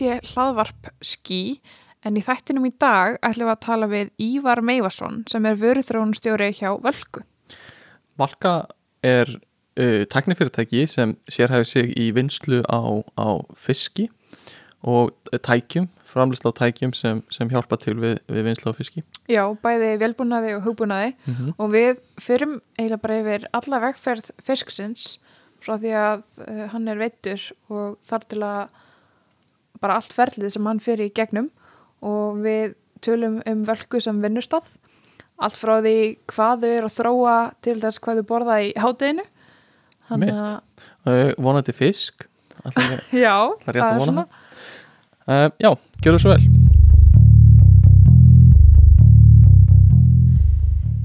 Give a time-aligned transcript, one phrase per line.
[0.00, 1.60] í UT hlaðvarp Ski
[2.04, 6.50] en í þættinum í dag ætlum við að tala við Ívar Meivason sem er vöruþróunstjóri
[6.56, 7.22] hjá Völku.
[8.18, 8.66] Valka
[9.04, 12.80] er uh, tæknifyrirtæki sem sérhæfi sig í vinslu á,
[13.18, 14.10] á fiski
[14.82, 19.04] og tækjum, framlýsla á tækjum sem, sem hjálpa til við, við vinslu á fiski.
[19.30, 21.54] Já, bæði velbúnaði og hugbúnaði Mm -hmm.
[21.58, 25.20] og við fyrum eiginlega bara yfir alla vegferð fisksins
[25.62, 28.68] frá því að uh, hann er veittur og þar til að
[29.82, 31.50] bara allt ferlið sem hann fyrir í gegnum
[32.02, 34.68] og við tölum um völku sem vinnustaf
[35.42, 35.94] allt frá því
[36.30, 39.24] hvað þau eru að þróa til þess hvað þau borða í hátteginu
[40.20, 40.32] Mitt.
[40.32, 42.26] uh, vonandi fisk
[42.66, 45.70] ég- Já, Það er rétt að vona uh, Já,
[46.04, 46.42] gjör það svo vel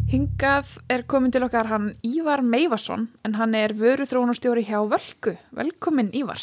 [0.07, 5.33] Hingað er komin til okkar hann Ívar Meivason en hann er vöruþróunarstjóri hjá Völku.
[5.57, 6.39] Velkomin Ívar.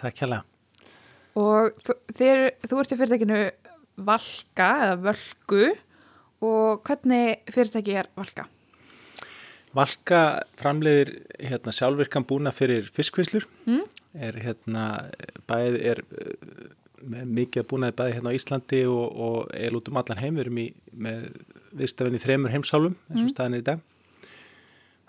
[0.00, 0.46] Takk hérlega.
[1.38, 1.72] Og
[2.16, 3.38] þér, þú ert í fyrirtækinu
[4.02, 5.62] Valka eða Völku
[6.42, 8.48] og hvernig fyrirtæki er Valka?
[9.72, 10.20] Valka
[10.60, 13.46] framleiðir hérna, sjálfvirkan búna fyrir fiskvinnslur.
[13.64, 13.86] Mm.
[14.12, 14.86] Er hérna
[15.48, 16.66] er uh,
[17.02, 20.36] með mikið búnaði bæði hérna á Íslandi og, og er út um allan heim.
[20.36, 21.24] Við erum í, með
[21.80, 23.32] viðstafinn í þremur heimsálum eins og Mm.
[23.32, 23.80] staðin er í dag.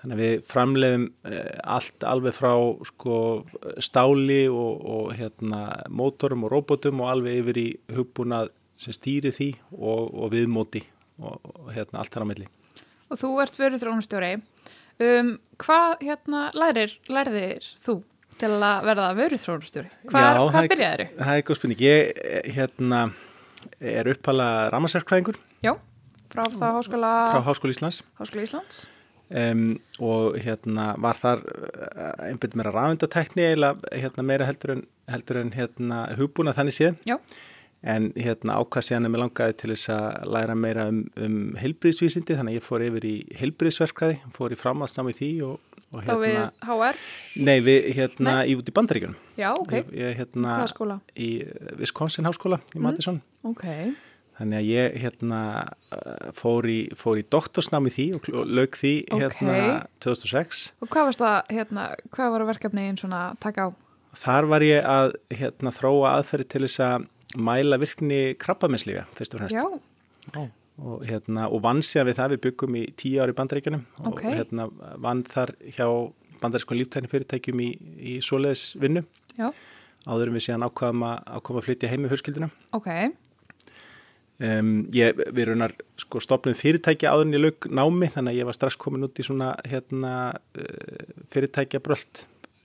[0.04, 1.38] Þannig að við framleiðum uh,
[1.78, 2.52] allt alveg frá
[2.90, 3.18] sko,
[3.80, 8.52] stáli og, og hérna, mótorum og róbotum og alveg yfir í hugbúnað
[8.84, 10.81] sem stýri því og, og viðmóti
[11.24, 12.50] og, og hérna, allt þar á milli.
[13.08, 14.34] Og þú ert vöruþróunarstjóri.
[15.04, 15.30] Um,
[15.64, 18.02] hvað hérna lærir, lærðir þú
[18.36, 19.94] til að verða vöruþróunarstjóri?
[20.09, 21.22] Hva, Já, það hvað byrjaðir þú?
[21.22, 21.86] Það er góð spurning.
[21.88, 23.00] Ég eh, hérna,
[23.80, 25.78] er uppala ramarsverkvæðingur Já,
[26.34, 28.84] frá háskóla, frá Háskóli Íslands háskóla Íslands.
[29.33, 29.63] Um,
[29.99, 35.51] og hérna, var þar uh, einbyrð meira rafindatekni eða hérna, meira heldur en, heldur en
[35.57, 37.01] hérna, hugbúna þannig séð.
[37.09, 37.17] Já.
[37.83, 42.38] En hérna, ákvað síðan að mér langaði til þess að læra meira um, um heilbriðsvísindi
[42.39, 45.57] þannig að ég fór yfir í heilbriðsverkvæði, fór í framhansnám í því og,
[45.91, 47.01] og Þá við hérna, HR?
[47.44, 49.17] nei, við hérna í út í bandaríkjunum.
[49.35, 49.75] Já, ok.
[50.00, 50.97] Ég, hérna Hvaða skóla?
[51.19, 51.29] í
[51.81, 52.88] Wisconsin háskóla í Mm.
[52.88, 53.19] Madison.
[53.51, 53.67] Ok.
[54.44, 55.40] Þannig að ég hérna
[55.96, 59.56] uh, fór í, fór í doktorsnám í því og, og lauk því hérna
[60.04, 60.64] 2006.
[60.84, 63.70] Og hvað það, hérna, hvað voru verkefniðin svona að taka á?
[64.20, 67.08] Þar var ég að hérna þróa aðferði til þess að
[67.48, 69.58] mæla virkni krabbamennsliga fyrst og fremst.
[69.58, 70.44] Já,
[70.74, 74.24] Og, hérna, og vann sér við það, við byggum í tíu ári bandaríkjunum og Ok.
[74.25, 74.66] hérna
[74.98, 75.86] vann þar hjá
[76.42, 77.68] bandarískon líftækni fyrirtækjum í,
[78.02, 79.04] í svoleiðis vinnu.
[79.38, 79.52] Já.
[80.10, 82.50] Áður en við síðan ákvaðum að, ákvaðum að flytja heim með fjölskylduna.
[82.74, 82.90] ok.
[84.41, 88.47] Um, ég, við raunar sko, stopnum fyrirtæki áður en ég lauk námi þannig að ég
[88.49, 90.13] var strax komin út í svona hérna,
[90.57, 92.23] uh, fyrirtækja bröld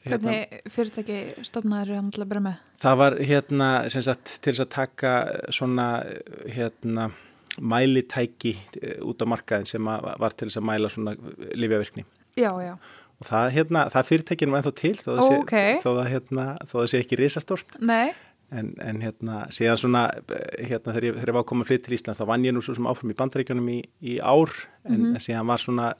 [0.08, 2.62] hérna, Hvernig fyrirtæki stofnaður er hann til að byrja með?
[2.80, 5.12] það var hérna sagt til þess að taka
[5.54, 5.88] svona
[6.56, 7.10] hérna
[7.60, 11.14] mælitæki eh, út á markaðin sem var til þess að mæla svona
[11.58, 12.04] lifjavirkni
[12.38, 12.74] Já, já.
[13.18, 15.52] og það, hérna, það fyrirtækinu var ennþá til þó það, Ó, ok.
[15.54, 18.12] sé, þó það, hérna, þó það sé ekki risastórt Nei,
[18.50, 21.96] En, en hérna, síðan svona, eh, hérna þegar ég, þegar ég var komin flytt til
[21.98, 24.48] Íslands, þá vann ég nú svo sem áfram í bandaríkjunum í, í ár,
[24.88, 25.10] en, Mhm.
[25.18, 25.90] en síðan var svona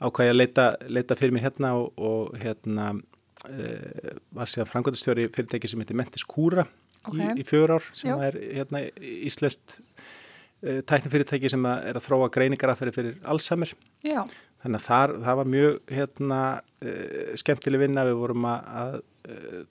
[0.00, 2.90] ákvæði að leita, leita fyrir mér hérna og, og hérna
[3.48, 6.66] uh, var síðan frangvöldastjóri fyrirtæki sem heitir Mentis Kúra
[7.06, 7.14] Ok.
[7.16, 8.20] í, í fjör ár, sem Já.
[8.28, 9.78] er hérna íslest
[10.66, 13.72] uh, tæknifyrirtæki sem að er að þróa greiningaraðferði fyrir Alzheimer.
[14.04, 14.26] já.
[14.58, 16.40] Þannig að þar, það var mjög hérna,
[16.82, 19.00] uh, skemmtileg vinna, við vorum að, að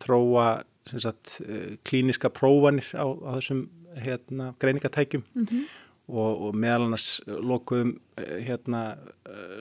[0.02, 0.48] þróa
[0.94, 3.68] sagt, uh, klíniska prófanir á, á þessum
[3.98, 5.68] hérna, greiningatækjum Mm
[6.08, 7.90] og, og meðal annars lokuðum
[8.20, 8.84] uh, hérna,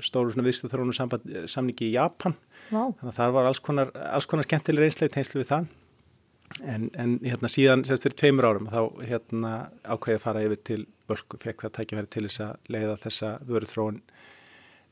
[0.05, 0.95] stóru viðstu þróunum
[1.51, 2.37] samningi í Japan.
[2.71, 2.87] Vá.
[3.01, 5.67] þannig að það var alls konar, alls konar skemmtileg reynslega í tengslu við það.
[6.63, 9.53] En, en hérna, síðan semst fyrir tveimur árum þá hérna,
[9.83, 10.81] ákveði að fara yfir til
[11.11, 14.36] völku, fekk það tækifæri til þess að leiða þessa vöru þróun eh,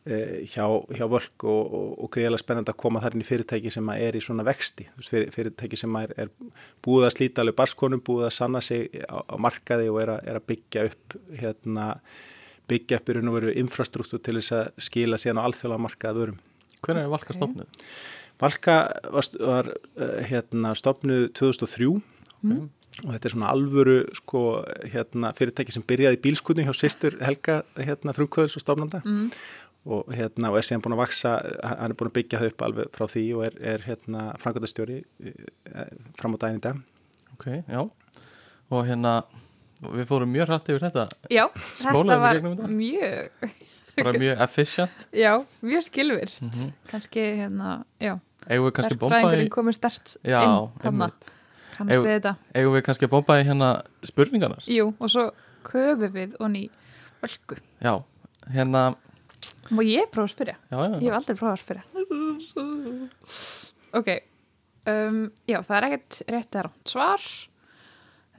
[0.04, 0.64] hjá,
[0.98, 4.02] hjá völk og, og, og greiðlega spennandi að koma þar inn í fyrirtæki sem að
[4.04, 6.32] er í svona vexti fyrir, fyrirtæki sem er, er
[6.84, 10.20] búið að slíta alveg barskonum, búið að sanna sig á, á markaði og er að,
[10.28, 11.88] er að byggja upp hérna,
[12.68, 16.22] byggja upp í raun og veru infrastruktúr til þess að skila síðan á alþjóðlega markaði
[16.24, 16.38] vörum.
[16.84, 17.82] hvernig er Valka stopnuð?
[18.44, 18.78] Valka
[19.14, 21.94] var, var uh, hérna, stopnuð 2003
[22.44, 22.66] Mm.
[23.06, 24.40] og þetta er svona alvöru sko,
[24.92, 29.30] hérna, fyrirtæki sem byrjaði í bílskutni hjá sýstur Helga hérna, frumkvöðs og stofnanda Mm.
[29.84, 31.32] Og, hérna, og er síðan búin að vaksa,
[31.64, 34.98] hann er búin að byggja það upp alveg frá því og er, er hérna, framkvæmdastjóri
[35.28, 36.81] eh, fram á daginn í dag.
[37.36, 37.82] Ok, já
[38.72, 39.10] Og hérna,
[39.84, 41.04] við fórum mjög hrætt yfir þetta
[41.34, 41.44] Já,
[41.82, 42.69] Smólaðum þetta var þetta?
[42.72, 43.50] mjög,
[44.00, 45.32] bara mjög efficient já,
[45.62, 46.38] mjög skilvirt.
[46.42, 46.72] Mhm.
[46.90, 48.14] Kannski, hérna, já,
[48.48, 50.88] Eigum við kannski bomba í verkfræðingurinn komið stert Já, inn þarna.
[50.88, 51.30] einmitt
[51.75, 53.69] kannast við þetta eigum við kannski að bomba í hérna
[54.06, 55.25] spurningarnar Jú, og svo
[55.66, 56.64] köfum við og ný
[57.22, 57.94] völku já,
[58.52, 58.82] hérna
[59.75, 60.56] og ég prófa að spyrja?
[60.70, 61.85] Já, já, Ég hef aldrei prófað að spyrja.
[63.94, 64.08] Ok
[64.91, 67.26] um, Já, það er ekkert rétt eða rátt svar.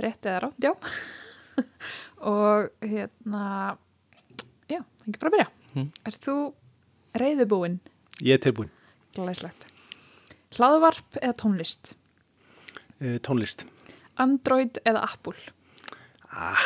[0.03, 0.73] Rétt eða rátt, já.
[2.35, 3.43] Og hérna
[4.71, 5.49] Já, ekki bara að byrja.
[5.75, 5.87] Mhm.
[6.09, 6.35] Erst þú
[7.19, 7.79] reyðubúinn
[8.23, 8.71] Ég er tilbúin.
[9.15, 9.67] Glæslegt
[10.55, 11.95] Hlaðvarp eða tónlist?
[13.01, 13.65] Uh, tónlist.
[14.23, 15.35] Android eða Apple?
[16.31, 16.61] Ah,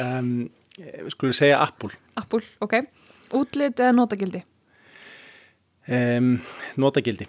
[0.00, 1.92] um, við skulum segja Apple.
[2.20, 2.74] Apple, ok
[3.32, 4.42] Útlit eða notagildi
[5.82, 6.36] Um,
[6.78, 7.26] notagildi.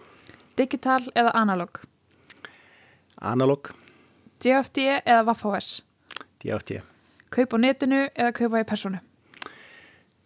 [0.58, 1.80] Digital eða analog
[3.18, 3.72] Analog.
[4.44, 5.80] DFD eða Waffos
[6.44, 6.78] DFT.
[7.34, 9.00] Kaup á netinu eða kaupa í personu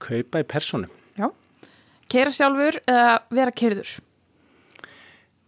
[0.04, 0.90] Kaupa í personu.
[1.18, 1.30] Já.
[2.12, 3.94] Keira sjálfur eða vera keirður.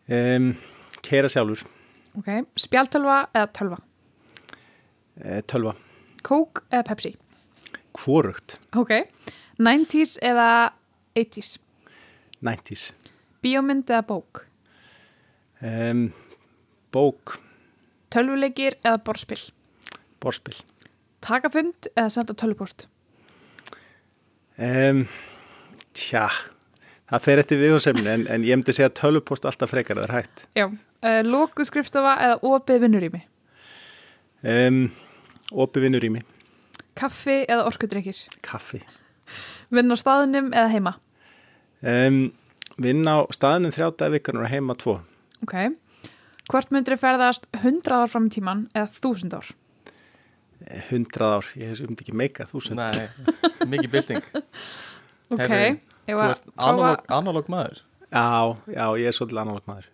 [0.10, 0.54] Um,
[1.06, 1.62] keira sjálfur.
[2.18, 2.32] Ok.
[2.58, 3.78] Spjaltölva eða tölva.
[5.20, 5.76] Uh, tölva.
[6.26, 7.12] Coke eða Pepsi.
[7.94, 8.58] Kvorugt.
[8.80, 8.96] Ok.
[9.60, 10.72] 90s eða
[11.20, 11.58] 80s.
[12.46, 12.92] 90s.
[13.44, 14.46] Bíómynd eða bók.
[15.60, 16.10] Um,
[16.96, 17.36] bók.
[18.14, 19.42] Tölvuleikir eða borspil.
[20.24, 20.56] Borspil.
[21.24, 22.88] Takafund eða senda tölvupost.
[24.60, 25.06] Um,
[25.96, 26.26] tja,
[27.12, 30.16] það fer eftir viðhóðsefni en, en ég myndi segja tölvupost alltaf frekar að það er
[30.18, 30.48] hægt.
[30.60, 30.66] Já.
[31.00, 33.22] Uh, Lókuð skrifstofa eða opið vinnurými.
[34.44, 34.82] Um,
[35.50, 36.26] Opi vinnur í mig.
[37.00, 38.20] Kaffi eða orkudrykkir.
[38.46, 38.82] Kaffi.
[39.72, 40.94] Vinn á staðinum eða heima.
[41.84, 42.20] Um,
[42.82, 44.98] vinn á staðnum þrjáta vikarnar og heima tvo.
[45.46, 45.56] Ok.
[46.50, 49.52] Hvort myndir ferðast 100 ár fram í tíman eða 1000 ár?
[50.68, 52.76] Eh, Hundrað ár, ég hef myndi ekki meika þúsund.
[52.82, 53.08] nei,
[53.70, 54.26] mikið bilding
[55.32, 55.40] Ok.
[55.40, 55.80] Heyrðu,
[56.10, 57.80] Ég þú var ert analog, analog maður
[58.10, 59.86] Já, já, ég er svolítið analog maður.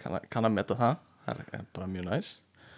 [0.00, 0.96] kann, að- kann að meta það,
[1.28, 2.30] það er bara mjög næs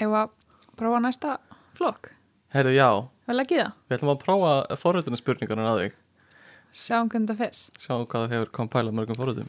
[0.02, 0.28] Ég var
[0.76, 1.36] prófa næsta
[1.78, 2.10] flokk.
[2.52, 2.90] heyrðu, já,
[3.26, 3.72] Vel ekki það?
[3.90, 4.50] við ætlum að prófa
[4.82, 5.96] forröðuna spurningarna að þig
[6.76, 7.60] Sjáum hvernig það fer.
[7.80, 9.48] sjá hvað þú hefur kompælað mörgum forröðum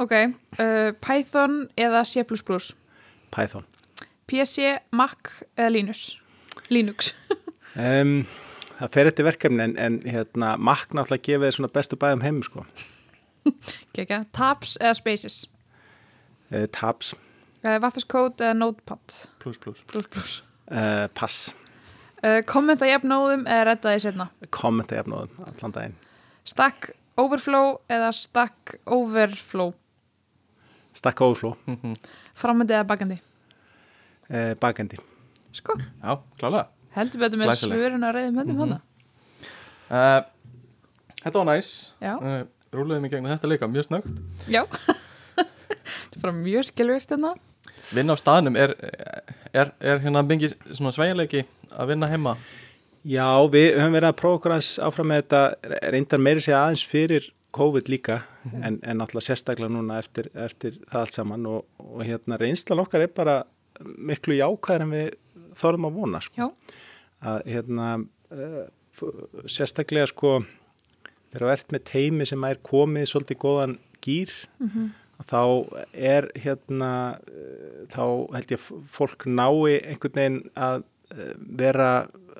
[0.00, 0.12] Ok,
[0.56, 2.22] uh, Python eða C++,
[3.30, 3.66] Python.
[4.30, 6.06] PC, Mac eða Linux?
[6.72, 7.12] Linux.
[7.78, 8.24] Um,
[8.80, 12.40] það fer eftir verkefni en, en hérna, Mac náttúrulega gefið þér svona bestu bæðum heim,
[12.42, 12.64] sko.
[13.94, 14.24] Kekja.
[14.34, 15.36] Tabs eða Spaces?
[16.50, 17.12] Uh, tabs,
[17.62, 19.14] Uh, Waffles Code eða Notepad?
[19.38, 20.34] plus plus Plus, plus.
[20.72, 21.52] uh, pass,
[22.20, 24.26] Uh, kommenta jafnóðum eða redda því setna?
[24.52, 25.94] kommenta jafnóðum allan daginn.
[26.44, 26.90] Stack
[27.20, 29.72] Overflow eða Stack Overflow?
[30.96, 31.54] Stakka overflow,
[32.34, 33.20] Framöndi eða bakandi?
[34.28, 34.98] uh, bakendi.
[35.54, 38.72] Sko, já, klálega heldur betur með svörun að reyðum höndum mm
[39.90, 40.22] uh,
[41.20, 41.70] þetta var næs
[42.02, 42.14] Já.
[42.18, 42.42] uh,
[42.74, 44.64] rúleðum í gegnum þetta líka mjög snögt Já.
[46.00, 47.32] Þetta er bara mjög skilvirt hérna.
[47.94, 48.74] Vinna á staðnum er,
[49.52, 52.36] er, er hérna mingi svona sveigjanleiki að vinna heima
[53.00, 56.82] Já, við höfum verið að prófa okkur aðeins áfram með þetta, reyndar meiri segja aðeins
[56.84, 58.18] fyrir COVID líka,
[58.52, 63.06] en, en náttúrulega sérstaklega núna eftir, eftir það allt saman og, og hérna reynslan okkar
[63.06, 63.38] er bara
[63.80, 65.08] miklu jákvæðar en við
[65.58, 66.44] þorðum að vona, sko.
[66.44, 66.76] Já.
[67.30, 67.88] Að hérna,
[68.36, 68.60] uh,
[69.48, 70.36] sérstaklega sko,
[71.32, 74.36] þegar ert með teimi sem er komið í svolítið góðan gýr,
[75.28, 75.40] þá
[75.92, 76.92] er hérna,
[77.28, 78.04] uh, þá
[78.36, 81.90] held ég fólk nái einhvern veginn að uh, vera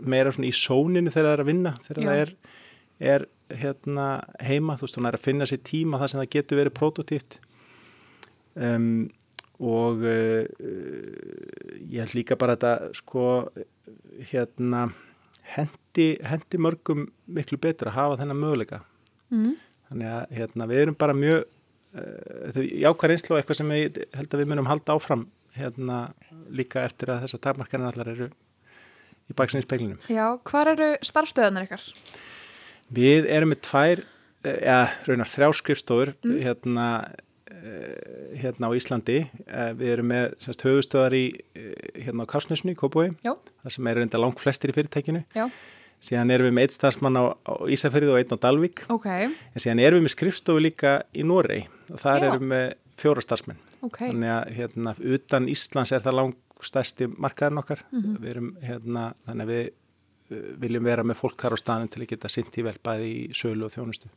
[0.00, 2.08] meira svona í sóninu þegar það er að vinna, þegar Já.
[2.08, 2.34] það er,
[3.14, 3.26] er
[3.60, 4.06] hérna
[4.46, 7.40] heima, þú veist, hún er að finna sér tíma þar sem það getur verið produktíft
[8.54, 9.10] um,
[9.60, 10.44] og uh,
[11.90, 13.24] ég held líka bara þetta sko
[14.30, 14.86] hérna
[15.56, 18.84] hendi, hendi mörgum miklu betur að hafa þennan möguleika
[19.30, 19.52] Mm.
[19.86, 21.44] þannig að hérna, við erum bara mjög
[21.94, 25.24] þetta er jákvæð reynslu og eitthvað sem ég held að við munum halda áfram
[25.56, 25.96] hérna
[26.54, 28.28] líka eftir að þessar takmarkanir allar eru
[29.30, 29.98] í baksinni speglinum.
[30.10, 31.82] Já, hvar eru starfstöðunar ykkar?
[32.94, 34.04] Við erum með tvær,
[34.44, 36.86] eh, eða raunar þrjá skrifstofur hérna,
[37.50, 39.18] eh, hérna á Íslandi.
[39.46, 41.74] Eh, Við erum með semst, höfustöðar í eh,
[42.06, 43.34] hérna á Kásnesnu í Kópói, Já.
[43.62, 45.24] þar sem eru enda langt flestir í fyrirtækinu.
[45.34, 45.50] Já.
[46.00, 48.84] Síðan erum við með eitt starfsmann á, á Ísafyrði og einn á Dalvík.
[48.88, 52.28] Ok, En síðan erum við með skrifstofu líka í Norei og þar Já.
[52.30, 52.68] erum við með
[53.00, 53.58] fjóra starfsmenn.
[53.84, 53.98] ok.
[54.06, 57.82] Þannig að hérna, utan Íslands er það langstæsti markaðurinn okkar.
[57.92, 58.16] Mhm.
[58.20, 62.02] Við erum hérna, þannig að við uh, viljum vera með fólk þar á staðin til
[62.04, 64.08] að geta sint í vel bæði í sölu og þjónustu.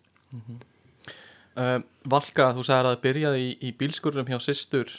[1.57, 4.91] uh, Valka, þú sagði að það byrjaði í, í bílskurðum hjá systur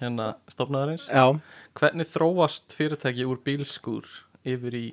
[0.00, 1.24] hérna stofnaðarins Já,
[1.78, 4.04] hvernig þróast fyrirtæki úr bílskur
[4.46, 4.86] yfir í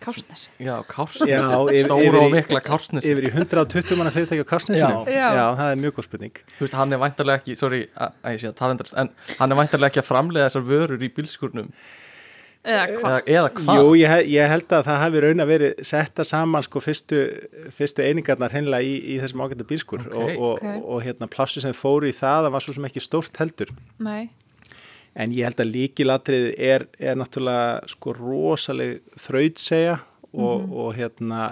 [0.00, 4.44] Kársnesi Já, Kársnes, Já, yfir- stóra yfir og mikla Kársnes Yfir í 120 manna fyrirtæki
[4.46, 5.04] á Karsnesinu?
[5.10, 5.28] Já.
[5.34, 5.46] Já.
[5.58, 6.42] það er mjög góð spurning.
[6.58, 9.58] Þú veist, hann er væntarlega ekki, sorry að ég sé að talendast, en hann er
[9.62, 11.72] væntarlega ekki að framleiða þessar vörur í bílskurnum
[12.68, 16.24] eða hvað eða, hvað Jú, ég, ég held að það hafi raun að verið setta
[16.26, 17.20] saman sko fyrstu,
[17.72, 20.16] fyrstu einingarnar hennilega í, í þessum ágæta bílskur Ok.
[20.18, 20.82] og, og, Ok.
[20.82, 23.70] og, hérna plássu sem fóru í það, það var svo sem ekki stórt heldur.
[24.02, 24.28] Nei,
[25.18, 29.96] En ég held að líkilatrið er, er náttúrulega sko rosaleg þrautsegja
[30.32, 31.48] og, og hérna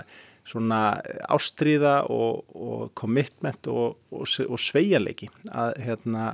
[0.47, 1.01] svona
[1.33, 5.29] ástríða og, og commitment og, og, og sveigjanleiki.
[5.51, 6.29] Að hérna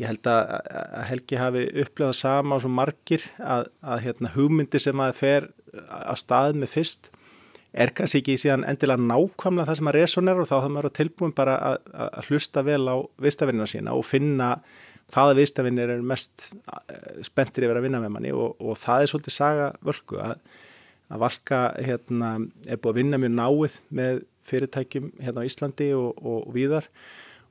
[0.00, 4.82] ég held að, að Helgi hafi upplegað sama og svo margir að, að hérna hugmyndi
[4.82, 7.10] sem að fer að stað með fyrst
[7.70, 10.96] er kannski ekki síðan endilega nákvæmlega það sem að resonera og þá það maður að
[10.98, 11.76] tilbúin bara að,
[12.08, 14.48] að hlusta vel á vistavinnina sína og finna
[15.14, 19.12] hvaða vistavinnir eru mest eh, spenntir yfir að vinna með manni og, og það er
[19.12, 20.36] svolítið saga völku að,
[21.10, 22.34] að Valka hérna,
[22.66, 26.88] er búið að vinna mjög náið með fyrirtækjum hérna á Íslandi og, og, og víðar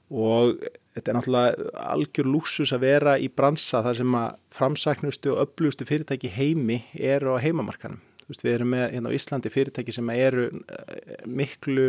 [0.09, 0.63] og
[0.95, 5.87] þetta er náttúrulega algjör lúksus að vera í bransa þar sem að framsæknustu og öflugustu
[5.87, 8.01] fyrirtæki heimi eru á heimamarkanum.
[8.29, 11.87] Veist, við erum með hérna á Íslandi fyrirtæki sem eru eh, miklu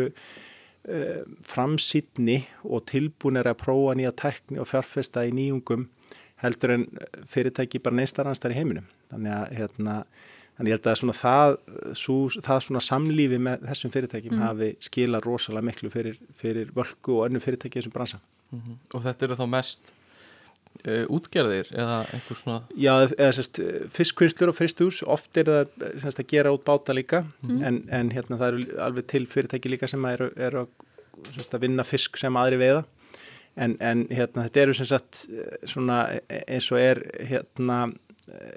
[1.45, 5.87] framsýtni og tilbúinir að prófa nýja tekni og fjárfesta í nýjungum
[6.41, 6.85] heldur en
[7.29, 8.87] fyrirtæki bara neistarannstæðar í heiminum.
[9.11, 9.95] Þannig að hérna,
[10.57, 11.55] þannig ég held að svona það,
[12.01, 17.27] sú, það svona samlífi með þessum fyrirtækjum hafi skilað rosalega miklu fyrir, fyrir völku og
[17.29, 18.21] önnu fyrirtæki þessum bransa.
[18.51, 18.79] Mhm.
[18.93, 19.93] og þetta eru þá mest
[21.13, 23.59] útgerðir eða einhver svona Já, eða sérst,
[23.93, 28.39] fiskvinnslur og fristús, oft er það sérst, að gera út báta líka, en, en hérna
[28.39, 30.71] það eru alveg til fyrirtæki líka sem eru, eru að,
[31.35, 32.85] sérst, að vinna fisk sem aðri veiða,
[33.61, 35.25] en, en hérna þetta eru sagt
[35.69, 36.03] svona
[36.41, 37.83] eins og er hérna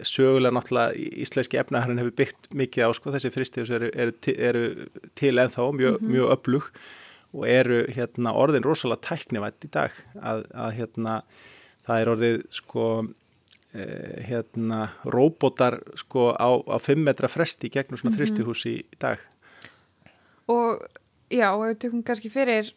[0.05, 4.65] sögulega náttúrulega íslenski efnaðarinn hefur byggt mikið á sko, þessi fristús eru, eru, eru
[5.19, 6.69] til ennþá mjög, mjög öflug
[7.35, 11.17] og eru hérna orðin rosalega tæknivætt í dag að, að hérna
[11.87, 12.87] það er orðið sko
[13.75, 19.23] eh, hérna róbótar sko á, á 5 metra fresti gegnum svona fristihús í, dag.
[20.53, 20.83] Og
[21.33, 22.73] já, og við tökum kannski fyrir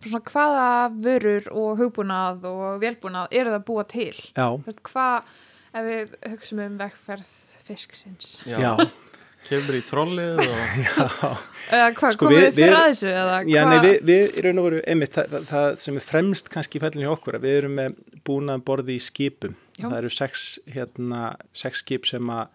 [0.00, 0.66] svona hvaða
[1.04, 4.16] vörur og hugbúnað og vélbúnað eru það að búa til?
[4.36, 4.46] Já,
[4.88, 5.30] hvað,
[5.74, 7.30] ef við hugsaum um vegferð
[7.66, 8.34] fisksins?
[8.48, 8.74] Já,
[9.48, 10.50] kemur í trollið og
[11.70, 14.60] hvað, Sko, komum við- við fyrir að þessu eða Já, nei, við, við í raun
[14.62, 17.74] og veru, einmitt, það, það, sem er fremst kannski í hjá okkur, að við erum
[17.80, 19.56] með búin að borði í skipum.
[19.80, 19.86] Já.
[19.88, 21.22] Það eru sex, hérna,
[21.56, 22.48] sex skip sem að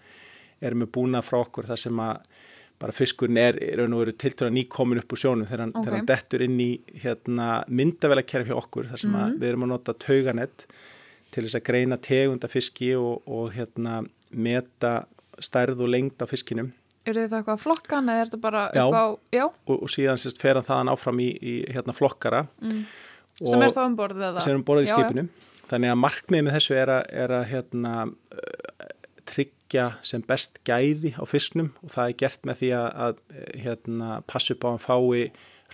[0.62, 2.22] erum með búna frá okkur, það sem að
[2.80, 5.86] bara fiskurinn er í raun og veru tiltöra nýkomin upp úr sjónum þegar hann, Ok.
[5.86, 6.70] þegar hann dettur inn í
[7.01, 9.22] hérna, myndavelakerfi hjá okkur, þar sem Mhm.
[9.24, 10.65] að við erum að nota tauganett
[11.32, 15.06] til þess að greina tegunda fiski og, og hérna, meta
[15.44, 16.72] stærð og lengd á fiskinum
[17.06, 18.84] þið það eitthvað flokkan eða er þetta bara Já.
[18.88, 22.46] upp á já, og, og síðan sérst fer hann þaðan áfram í, í hérna, flokkara
[22.62, 22.80] mm.
[23.46, 25.04] sem er þá um borðið eða sem er um borðið í Já, já.
[25.04, 25.27] skipinu
[25.70, 28.88] þannig að markmiðið með þessu er að, er að hérna, uh,
[29.25, 33.22] tryggja sem best gæði á fisknum og það er gert með því að, að
[33.65, 35.22] hérna, passa upp á að hann fái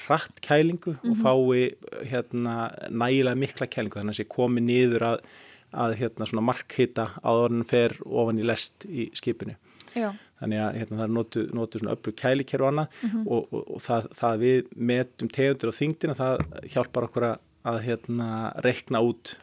[0.06, 1.24] hratt kælingu og Mhm.
[1.24, 2.56] fái hérna,
[2.90, 5.26] nægilega mikla kælingu þannig að sé komið niður að,
[5.74, 9.56] að hérna, svona markhita að orðin fer ofan í lest í skipinu
[9.96, 10.10] já,
[10.40, 13.24] þannig að hérna, það er notu, notu svona öllu kælikerf og annað Mhm.
[13.28, 16.44] og, og, og það, það við metum tegundur og þingdina það
[16.76, 18.28] hjálpar okkur að, hérna,
[18.66, 19.36] rekna út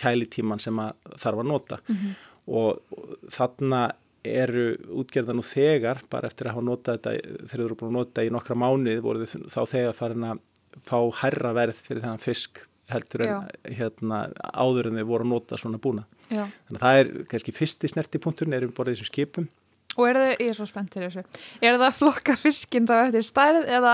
[0.00, 2.14] kælitíman sem að þarf að nota Mhm.
[2.48, 3.84] og, og þarna
[4.26, 8.24] eru útgerða nú þegar bara eftir að hafa notað þetta þú eru búin að nota
[8.26, 10.40] í nokkra mánuði voru þau þá þegar farin að
[10.86, 12.58] fá hærra verð fyrir þennan fisk
[12.92, 14.22] heldur en hérna,
[14.54, 16.06] áður en þau voru að nota svona búna.
[16.30, 16.44] já.
[16.68, 19.48] Þannig að það er kannski fyrsti snertipunkturinn erum borðið þessum skipum.
[19.96, 21.22] Og eru þið, ég er svo spennt til þessu
[21.64, 23.92] eru það að flokka fiskinn þá eftir stærð eða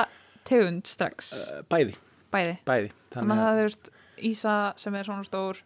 [0.49, 1.33] tegund strax?
[1.53, 1.99] Uh, bæði,
[2.35, 2.95] bæði, bæði.
[3.15, 3.77] þannig að það er
[4.33, 5.63] ísa sem er svona stór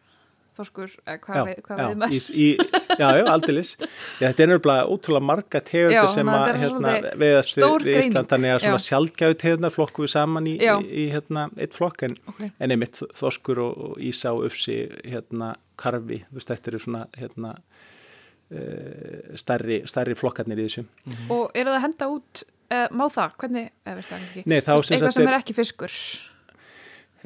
[0.56, 2.46] þorskur, eða hvað, hvað við með ís, í,
[2.98, 7.66] já, já, aldilis já, þetta er nefnilega ótrúlega marga tegundir sem að hérna, veðast við,
[7.82, 8.00] greining.
[8.02, 8.30] Ísland.
[8.32, 8.86] Þannig að svona Já.
[8.86, 12.06] sjálfgæðu tegundar flokku við saman í, í, í hérna, eitt flokk.
[12.08, 12.52] En, okay.
[12.62, 17.02] en einmitt þorskur og, og ísa og ufsi hérna, karfi, þú veist, þetta eru svona
[17.16, 17.54] hérna,
[18.50, 20.86] uh, stærri, stærri flokkarnir í þessu.
[21.28, 24.46] Og eru það að henda út uh, má það, hvernig, eða veist það kannski?
[24.46, 26.00] Nei, þá eitthvað sem er- er ekki fiskur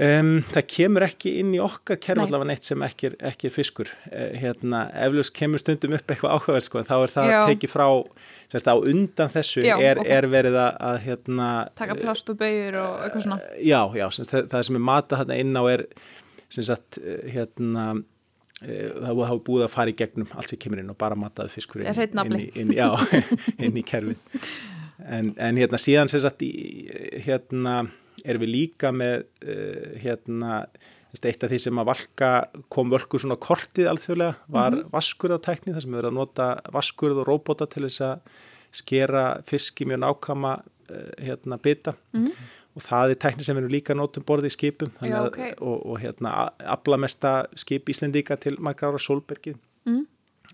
[0.01, 2.25] Um, það kemur ekki inn í okkar kerf Nei.
[2.25, 6.81] allavega neitt sem ekki ekki fiskur uh, hérna, eflaust kemur stundum upp eitthvað áhugaverð sko,
[6.81, 7.41] en þá er það Já.
[7.51, 7.85] tekið frá
[8.55, 10.09] semst, á undan þessu Já, er, ok.
[10.17, 11.51] er verið að, að hérna,
[11.83, 14.87] taka plast og bauður og eitthvað svona uh, já, já, semst, það, það sem er
[14.89, 15.87] matað þarna inn á er
[16.51, 17.87] sem sagt, uh, hérna
[18.61, 21.85] það hafa búið að fara í gegnum allt sem kemur inn og bara mataði fiskur
[21.85, 22.89] inn, inn, inn, já,
[23.65, 24.21] inn í kerfið
[25.05, 26.53] en, en hérna síðan sem sagt í,
[27.25, 27.83] hérna
[28.25, 30.63] erum við líka með uh, hérna
[31.11, 32.31] eitt af því sem að valka
[32.71, 34.91] kom völku svona kortið alþjóðlega var mm -hmm.
[34.95, 38.21] vaskurðatækni þar sem við verðum að nota vaskurð og róbota til þess að
[38.71, 40.53] skera fiski mjög nákama
[40.91, 42.33] uh, hérna bita mm -hmm.
[42.77, 45.51] og það er tækni sem við erum líka notum borðið í skipum Já, okay.
[45.51, 50.07] að, og, og hérna aflamesta skip Íslendíka til margra ára Solbergið mm -hmm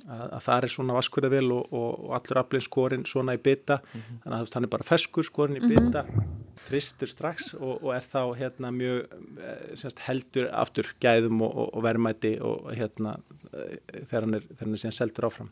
[0.04, 3.78] að, að það er svona vaskurðavel og, og, og allur aflinn skorinn svona í bytta
[3.80, 4.18] mm -hmm.
[4.24, 6.34] þannig að þannig bara feskur skorinn í bytta mm -hmm.
[6.66, 9.06] þristur strax og, og er þá hérna mjög
[9.40, 13.16] eh, semst, heldur aftur gæðum og verðmæti og hérna
[13.52, 15.50] eh, þegar hann er, þegar hann er síðan seldur áfram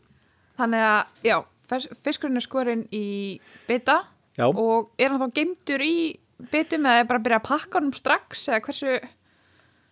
[0.55, 1.43] Þannig að, já,
[2.03, 4.05] fiskurinn er skorinn í bytta
[4.39, 6.19] og er hann þá geimtur í
[6.51, 8.99] byttum eða er bara að byrja að pakka hann strax eða hversu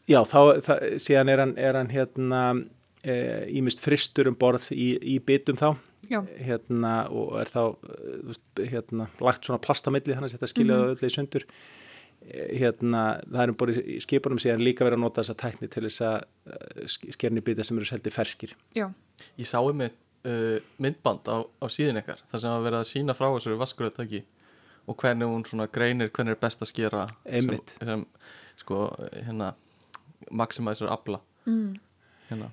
[0.04, 2.40] Já, þá það, síðan er hann, er hann hérna
[3.04, 5.74] ímist eh, fristur um borð í, í bitum þá.
[6.10, 11.00] Hérna, og er þá eh, hérna, lagt svona plastamilli þannig að þetta skiljaði mm -hmm.
[11.00, 11.48] öll í sundur.
[12.24, 15.72] Eh, hérna, það er um borð í skipunum síðan líka verið að nota þessa tækni
[15.72, 18.56] til þess að skerni bita sem eru seldi ferskir.
[18.76, 18.88] Já.
[19.38, 19.92] Ég sái með
[20.28, 24.24] uh, myndband á, á síðan ykkar þar sem að verið að sína frá þessari vaskuröðtæki
[24.88, 28.06] og hvernig hún svona greinir hvernig er best að skera sem, sem
[28.60, 29.54] sko hérna
[30.32, 31.74] maximæsur abla mm.
[32.30, 32.52] hérna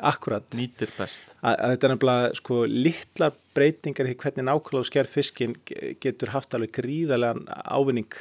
[0.00, 0.44] Akkurat.
[0.56, 1.24] Nýtir best.
[1.42, 5.56] Að, að þetta er nefnilega sko litlar breytingar í hvernig nákvæmlega sker fiskin
[6.02, 8.16] getur haft alveg gríðarlegan ávinning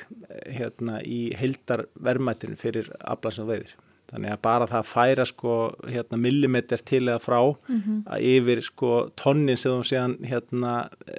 [0.52, 3.76] hérna í heildar verðmættinu fyrir aflan sem veiðir.
[4.12, 5.54] Þannig að bara það að færa sko
[5.88, 8.02] hérna millimetr til eða frá mm -hmm.
[8.12, 10.74] að yfir sko tonnin sem þú séðan hérna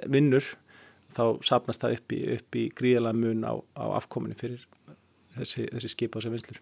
[0.05, 0.45] vinnur
[1.13, 2.21] þá sapnast það upp í,
[2.61, 4.61] í gríðarlega mun á, á afkominni fyrir
[5.37, 6.61] þessi, þessi skipa á sem vinslur.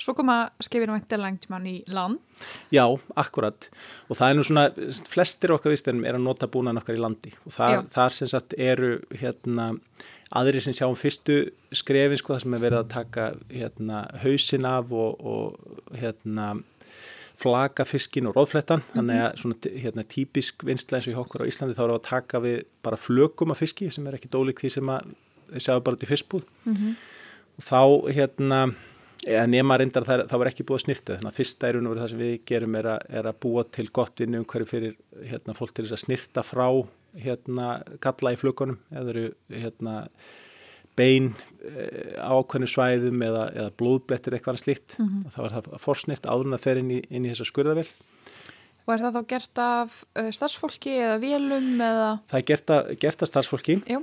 [0.00, 2.20] Svo koma skefinu væntilegngtmann í land.
[2.72, 2.86] Já,
[3.20, 3.68] akkurat.
[4.08, 4.64] Og það er nú svona,
[5.12, 7.32] flestir okkar viðstænum er að nota búnaðan okkar í landi.
[7.44, 9.74] Og þar, þar sem sagt eru hérna
[10.40, 11.38] aðri sem sjáum fyrstu
[11.74, 16.52] skrefin sko það sem er verið að taka hérna hausin af og, og hérna
[17.40, 18.84] flaka fiskin og róðflettan.
[18.94, 22.06] Þannig að svona hérna típisk vinsla eins og í okkur á Íslandi þá eru að
[22.08, 25.12] taka við bara flökum af fiski sem er ekki dólíkt því sem að
[25.50, 26.46] þið sjáum bara í fiskbúð.
[26.64, 26.94] Mm -hmm.
[27.60, 27.80] Og þá
[28.16, 28.60] hérna
[29.26, 32.10] eða nema reyndar það, það var ekki búið að snirta þannig að fyrsta er það
[32.12, 34.94] sem við gerum er að, er að búa til gott vinnu um hverju fyrir
[35.28, 36.66] hérna, fólk til þess að snirta frá
[37.20, 39.96] hérna, galla í flugunum eða eru hérna,
[40.96, 45.34] bein e, ákveðnu svæðum eða, eða blóðblettir eitthvað slíkt mm -hmm.
[45.34, 47.88] þá er það forsnirt áður að fer inn í, inn í þessa skurðavel
[48.88, 52.08] Og er það þá gert af uh, starfsfólki eða vélum eða?
[52.30, 53.76] Það er gert, að, gert af starfsfólki.
[53.86, 54.00] Jú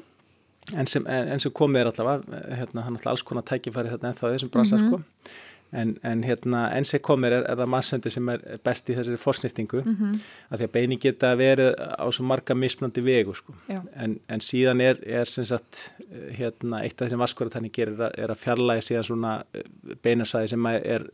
[0.76, 4.26] en sem, en sem komið er allavega hérna, hann alls konar tækifæri þetta en þá
[4.32, 4.88] þessum brasa mm -hmm.
[4.88, 5.46] sko.
[5.76, 9.18] En, en hérna enn sem komið er, er það mannsöndi sem er best í þessari
[9.20, 10.20] forsnýttingu mm -hmm.
[10.50, 13.56] að því að beini geta verið á svo marga mismunandi vegu sko.
[13.96, 15.92] En, en síðan er, er sem sagt
[16.32, 19.62] hérna eitt af þessum vaskuratanni gerir er að fjarlægi síðan svona eh,
[20.04, 21.10] beinasæði sem er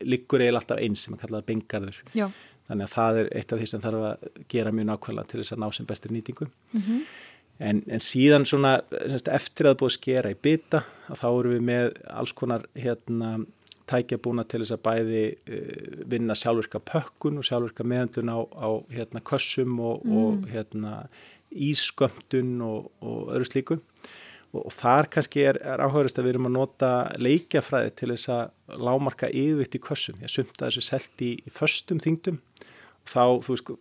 [0.00, 2.02] liggur eiginlega alltaf eins sem er kallað bengarður
[2.68, 5.52] þannig að það er eitt af því sem þarf að gera mjög nákvæmlega til þess
[5.52, 6.48] að ná sem bestir nýtingu.
[6.72, 7.04] Mm -hmm.
[7.62, 11.66] En, en síðan svona semst, eftir að búið að skera í bytta þá eru við
[11.68, 13.34] með alls konar hérna,
[13.90, 18.68] tækja búna til þess að bæði uh, vinna sjálfurka pökkun og sjálfurka meðandun á, á
[18.94, 20.18] hérna, kössum og, mm.
[20.18, 20.96] og hérna,
[21.52, 26.48] ískömmtun og, og öðru slíku og, og þar kannski er, er áhverjast að við erum
[26.48, 30.20] að nota leikjafræði til þess að lámarka yfirvitt í kössum.
[30.24, 32.40] Ég sumta þessu selt í, í föstum þingdum
[33.08, 33.72] þá þú veist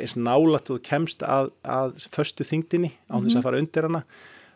[0.00, 3.46] eins nálat þú kemst að, að förstu þingdini á þess að mhm.
[3.46, 4.02] fara undir hana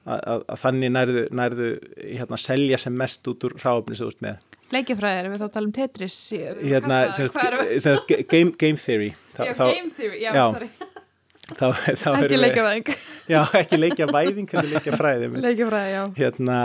[0.06, 4.12] að, að, að þannig nærðu, nærðu hérna, selja sem mest út úr ráfni sem þú
[4.12, 4.44] veist með.
[4.74, 6.18] Leikjafræðir, við þá talum Tetris?
[6.34, 7.40] Hérna, semst,
[7.84, 9.12] semst, game, game Theory.
[9.36, 10.44] Já, þá, Game Theory, já, já.
[10.56, 10.70] sorry.
[11.46, 11.66] Þá,
[12.02, 12.88] þá ekki leikjavæðing.
[13.30, 16.00] Já, ekki leikjavæðing, ekki leikjafræði leikjafræði, já.
[16.16, 16.56] Hérna,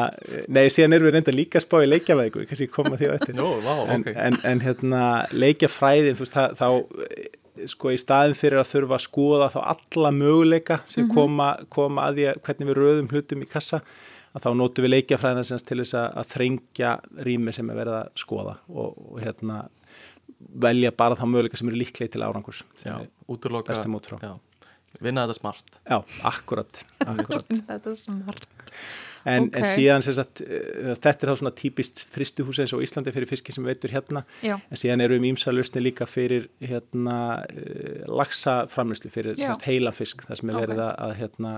[0.50, 3.18] nei, síðan erum við reynda líka að spá í leikjavæðingu kannski koma því á
[3.62, 4.16] vá, en, okay.
[4.18, 5.04] en, en hérna,
[5.38, 6.66] leikjafræðin þú veist, þá
[7.70, 11.14] sko í staðin fyrir að þurfa að skoða þá alla möguleika sem mhm.
[11.16, 13.82] koma, koma að því að hvernig við röðum hlutum í kassa
[14.32, 16.94] að þá nótum við leikjafræðina sem til þess að þrengja
[17.28, 19.62] rými sem er verið að skoða og, og hérna
[20.66, 22.98] velja bara þá möguleika sem eru líklega til árangurs Já,
[23.32, 23.76] útloka
[25.00, 27.48] Vinna þetta smart Já, akkurat, akkurat.
[27.48, 28.48] Vinna þetta smart
[29.26, 29.62] en, okay.
[29.62, 33.54] en síðan sagt, eh, þetta er þá svona típist fristuhús eins og Íslandi fyrir fiski
[33.56, 34.58] sem veitur hérna Já.
[34.58, 37.18] en síðan eru um ímsalustni líka fyrir hérna
[37.50, 41.06] eh, lagsaframlýslu fyrir sagt, heila fisk þar sem er verið okay.
[41.06, 41.54] að hérna,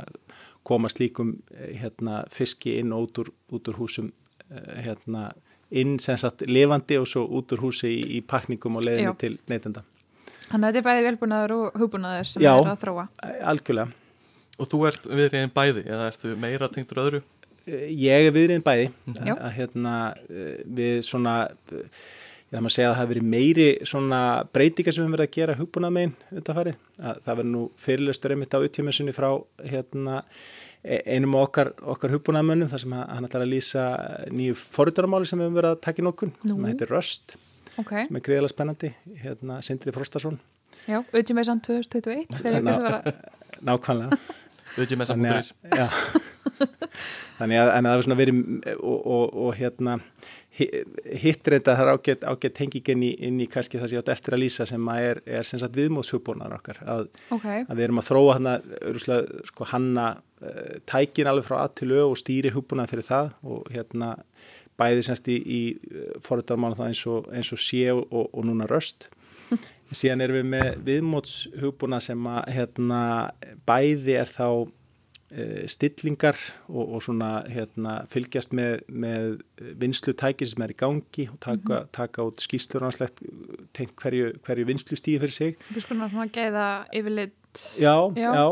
[0.67, 4.13] koma slíkum eh, hérna, fiski inn og út úr, út úr húsum
[4.53, 5.31] hérna
[5.73, 9.35] inn sem sagt levandi og svo út úr húsi í, í pakningum og leðinu til
[9.49, 9.81] neytenda
[10.51, 14.01] Þannig að þetta er bæði velbúnaður og hugbúnaður sem Já, er að þróa Já, algjörlega
[14.61, 17.21] Og þú ert viðriðin bæði eða ertu meira tengtur öðru?
[17.67, 18.89] Ég er viðriðin bæði.
[19.23, 19.33] Já.
[19.37, 19.93] að hérna
[20.27, 21.35] eh, við svona
[21.71, 21.85] eh,
[22.53, 24.17] ég maður að segja að það hafi verið meiri svona
[24.53, 26.73] breytingar sem við verið að gera hugbúnað megin undanfæri.
[26.99, 29.29] Það verður nú fyrirlustur einmitt á uttímasunni frá
[29.71, 30.19] hérna
[30.83, 33.85] e- einum af okkar, okkar hugbúnaðmönnum þar sem hann ætlar að lýsa
[34.35, 37.37] nýju forutaramáli sem við höfum verið að taka í nokkun sem heitir Röst,
[37.79, 38.91] Ok, sem er greiðilega spennandi.
[39.23, 40.35] Hérna Sindri Frostason.
[40.83, 43.09] Já, auðvitað með samt 2021 fyrir ykkur sem var að
[43.71, 44.21] nákvæmlega.
[44.75, 45.87] Auðvitað með að, já.
[47.39, 48.39] Þannig að, en að það er svona verið
[48.77, 49.95] og, og, og hérna
[50.59, 50.69] hi-
[51.23, 54.03] hitt reynda það er ágætt, ágætt tenging inn í, inn í kannski það sem ég
[54.03, 56.81] átt eftir að lýsa sem að er, er sem sagt viðmóðshugbúnaðar okkar.
[56.85, 58.53] Að, Ok, að við erum að þróa hana
[59.49, 60.05] sko hanna
[60.45, 64.13] uh, tækin alveg frá að til ö og stýri hugbúnað fyrir það og hérna
[64.79, 65.61] bæði semst í, í
[66.25, 69.09] forðarmála það eins og, eins og sé og, og núna röst.
[69.93, 73.01] Síðan erum við með viðmótshugbúnað sem að hérna
[73.69, 74.47] bæði er þá
[75.71, 76.37] stillingar
[76.69, 79.39] og, og svona hérna fylgjast með, með
[79.81, 83.23] vinslu tæki sem er í gangi og taka, taka út skýslur og annarslegt
[83.73, 87.39] tengt hverju, hverju vinslu stíði fyrir sig við skulum svona gæða yfirleitt
[87.79, 88.33] Já, Já.
[88.33, 88.47] já.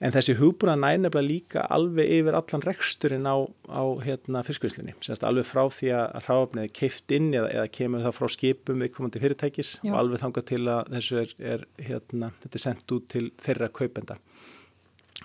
[0.00, 3.36] En þessi hugbúna nænefnilega líka alveg yfir allan reksturinn á,
[3.68, 4.94] á hérna, fiskvíslinni.
[5.04, 8.80] Sérst alveg frá því að hráfnið er keift inn eða, eða kemur það frá skipum
[8.80, 9.90] viðkomandi fyrirtækis Já.
[9.92, 13.68] og alveg þangað til að þessu er, er hérna, þetta er sendt út til þeirra
[13.76, 14.16] kaupenda.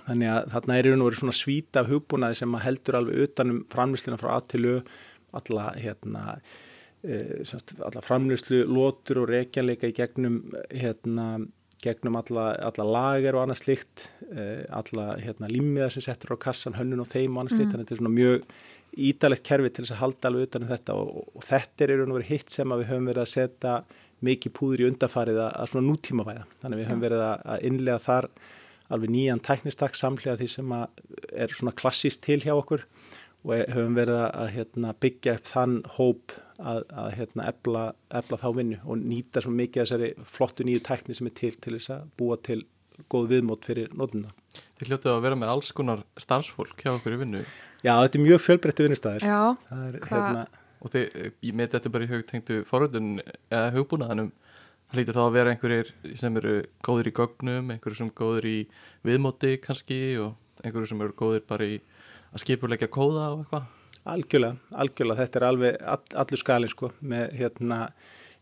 [0.05, 3.63] Þannig að þarna er í raun og verið svona svíta hugbúnaði sem heldur alveg utanum
[3.73, 4.77] framlýslina frá A til Ö,
[5.35, 6.39] alla hérna
[7.03, 7.43] eh,
[7.79, 10.39] alla framlýslu, lótur og reykjanleika í gegnum
[10.71, 11.45] hérna
[11.83, 16.77] gegnum alla, alla lager og annað slikt eh, alla hérna, límiða sem settur á kassan,
[16.79, 18.47] hönnun og þeim og annað slikt, þannig að þetta er svona mjög
[19.05, 21.93] ídalegt kerfi til þess að halda alveg utan um þetta og, og, og þetta er
[21.93, 23.73] í raun og verið hitt sem við höfum verið að setja
[24.25, 28.03] mikið púður í undarfarið að, að svona nútímavæða þannig að við höfum verið að innlega
[28.05, 28.29] þar
[28.93, 32.85] alveg nýjan tæknistak samlega því sem er svona klassíst til hjá okkur
[33.45, 37.83] og e- höfum verið að, að hérna, byggja upp þann hóp að, að hérna, ebla,
[38.21, 41.75] ebla þá vinnu og nýta svo mikið þessari flottu nýju tækni sem er til til
[41.77, 42.61] þess að búa til
[43.11, 44.31] góð viðmót fyrir nótuna.
[44.79, 47.41] Þið hljótið að vera með alls konar starfsfólk hjá okkur í vinnu
[47.85, 49.25] Já, þetta er mjög fjölbreytti vinnustæðir.
[49.27, 50.45] Já, Það er, hérna,
[50.81, 53.11] og þið, ég með þetta bara í hugtengdu forröndun
[53.51, 54.31] eða hugbúnaðanum
[54.95, 56.51] það lítur þá að vera einhverjir sem eru
[56.85, 58.57] góðir í gögnum, einhverjir sem eru góðir í
[59.03, 61.79] viðmóti kannski og einhverjir sem eru góðir bara í
[62.31, 63.65] að skipulegja kóða og eitthvað?
[64.05, 67.79] Algjörlega, algjörlega, þetta er alveg all, allur skalinn sko með hérna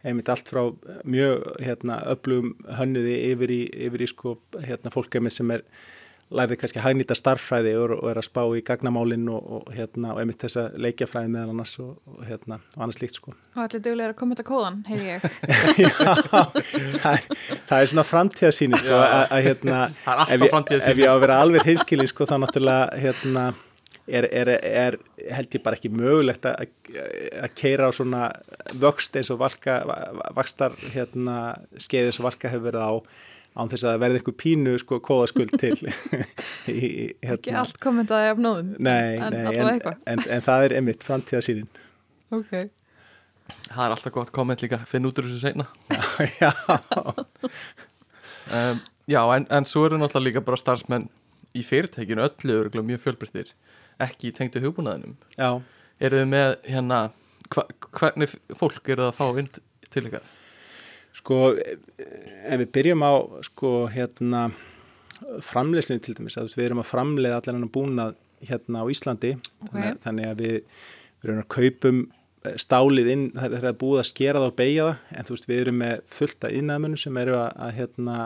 [0.03, 0.61] einmitt allt frá
[1.07, 5.63] mjög hérna öflugum hönnuði yfir í, yfir í sko hérna fólkemi sem er
[6.33, 10.21] lærið kannski hagnýta starffræði og, og er að spá í gagnamálinn og, og hérna og
[10.23, 13.35] einmitt þessa leikjafræði meðal annars og, og hérna og annars líkt sko.
[13.55, 15.27] og allir duglega að koma þetta kóðan, heyri ég.
[15.83, 15.91] Já,
[17.03, 17.27] það er,
[17.69, 19.83] það er svona framtíðarsýni sko að, að hérna
[20.33, 23.51] er ef ef ég á að vera alveg hinskilin sko þá náttúrulega hérna
[24.07, 24.97] er, er, er
[25.31, 26.65] held ég bara ekki mögulegt að,
[27.39, 28.23] að keira á svona
[28.81, 29.79] vöxt eins og valka
[30.35, 32.93] vakstar hérna skeið eins og valka hefur verið á
[33.53, 35.73] án þess að það verði einhver pínu sko kóðaskuld til
[36.73, 38.71] í, í, Ekki allt kommentaði af nóðum.
[38.81, 39.99] Nei, en nei, en, eitthvað.
[40.09, 41.67] en, en það er einmitt framtíðarsýnin
[42.33, 42.53] Ok.
[43.69, 45.67] það er alltaf gott komment líka, finn út úr þessu seinna
[46.41, 46.49] Já,
[48.49, 51.09] um, já, en, en svo eru náttúrulega líka bara starfsmenn
[51.53, 53.53] í fyrirtækinu öllu örgulega mjög fjölbreyttir
[54.01, 55.49] ekki í tengdu hugbúnaðinum já
[56.03, 57.01] eru þið með hérna
[57.53, 57.67] hva,
[57.99, 59.51] hvernig fólk eru það að fá inn
[59.93, 60.25] til ykkar
[61.13, 63.12] Sko, ef við byrjum á
[63.45, 64.47] sko, hérna
[65.45, 69.69] framleiðslunni til dæmis, að við erum að framleiða allan hann búnað hérna á Íslandi Ok.
[69.71, 70.58] þannig, að- þannig að við,
[71.21, 71.99] við erum að kaupum
[72.43, 75.36] eh, stálið inn, það er, er búið að skera það og beigja það, en þú
[75.38, 78.17] veist, við erum með fullt af innæðmönnum sem eru að, að hérna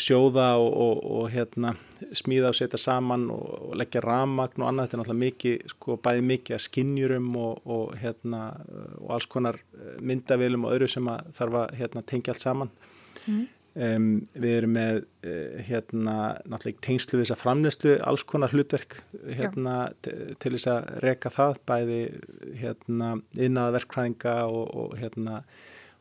[0.00, 1.74] sjóða og, og, og hérna
[2.16, 5.96] smíða og setja saman og, og leggja ramagn og annað, þetta er náttúrulega mikið, sko,
[6.04, 8.40] bæði mikið að skinjurum og, og hérna
[9.02, 12.74] og alls konar eh, myndavélum og öðru sem að þarf að hérna, tengja allt saman.
[13.26, 13.46] Mm.
[13.78, 14.96] Um, við erum með
[15.68, 16.14] hérna
[16.48, 18.96] náttúrulega tengslu við þessa framleyslu alls konar hlutverk
[19.36, 22.00] hérna til þess að reka það bæði
[22.58, 25.42] hérna innaða verkfræðinga og, og hérna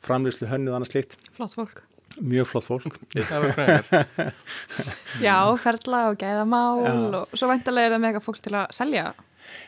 [0.07, 1.83] framleyslu hönnuð annars slíkt Flott fólk.
[2.21, 2.99] Mjög flott fólk.
[3.15, 4.34] Það var fræðingar
[5.27, 6.91] Já, ferla og gæðamál Já.
[7.21, 9.08] og svo væntalega er það með eitthvað fólk til að selja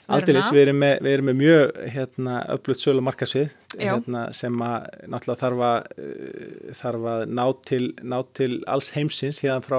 [0.09, 5.63] Aldeilis, við við erum með mjög hérna, öflugt sölu markasvið hérna, sem að náttúrulega þarf
[5.67, 9.77] að, uh, þarf að ná, til, ná til alls heimsins hérna frá,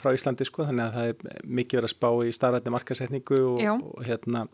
[0.00, 3.64] frá Íslandi sko, þannig að það er mikið verið að spá í starrætni markasetningu og,
[3.80, 4.44] og, hérna,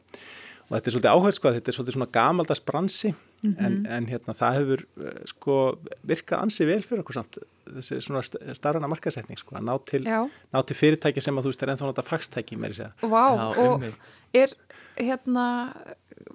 [0.67, 3.65] og þetta er svolítið áhverð sko, þetta er svolítið svona gamaldags bransi Mhm.
[3.67, 5.55] en, en hérna, það hefur uh, sko,
[6.09, 7.37] virkað ansi vel fyrir okkur samt
[7.69, 11.53] þessi svona st- starrana markasetning sko, að ná til, ná til fyrirtæki sem að þú
[11.53, 12.93] veist er ennþá nota faxtæki meiri segja.
[13.05, 14.09] vá, Já, og einmitt.
[14.35, 14.55] er
[14.97, 15.45] hérna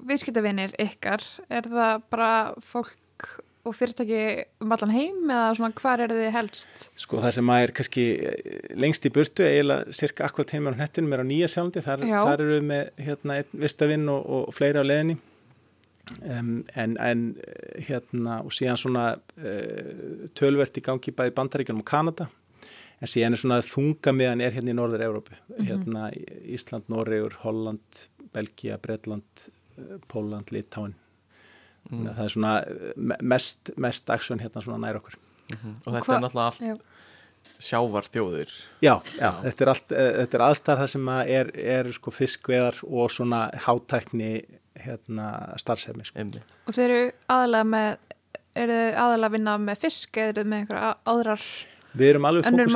[0.07, 4.21] viðskiptavinir ykkar, er það bara fólk og fyrirtæki
[4.63, 6.85] um allan heim eða svona hvar er þið helst?
[6.99, 10.77] Sko það sem að er kannski eh, lengst í burtu eiginlega cirka akkurat heim á
[10.77, 14.55] hnettinum er á nýja sjálfandi, þar, þar eru við með hérna einn vistavinn og, og
[14.57, 15.17] fleiri á leðinni
[16.25, 21.89] um, en, en eh, hérna og síðan svona uh, tölvert í gangi bæði Bandaríkjunum og
[21.91, 22.29] Kanada.
[23.01, 26.11] En síðan er svona þunga meðan er hérna í Norður Európu, hérna
[26.45, 29.47] Ísland, Noregur, Holland, Belgia, Bretland,
[29.77, 30.97] eh, Póland, Litáin
[31.89, 32.05] Mm.
[32.15, 35.15] það er svona eh, me- mest, mest aksjón hérna svona nær okkur
[35.51, 35.71] Mhm.
[35.87, 36.77] og þetta Hva- er náttúrulega allt Já,
[37.59, 41.91] sjávarþjóðir Já, já, þetta er allt, eh, þetta er aðstæðar það sem að er, er
[41.97, 44.31] sko fiskveðar og svona hátækni
[44.81, 45.27] hérna
[45.61, 46.19] starfsefni sko.
[46.67, 47.97] og þeir eru aðalega með
[48.55, 51.45] eru þið aðalega að vinna með fisk eða eru þið með einhverja aðrar
[51.91, 52.69] Við erum alveg Önnur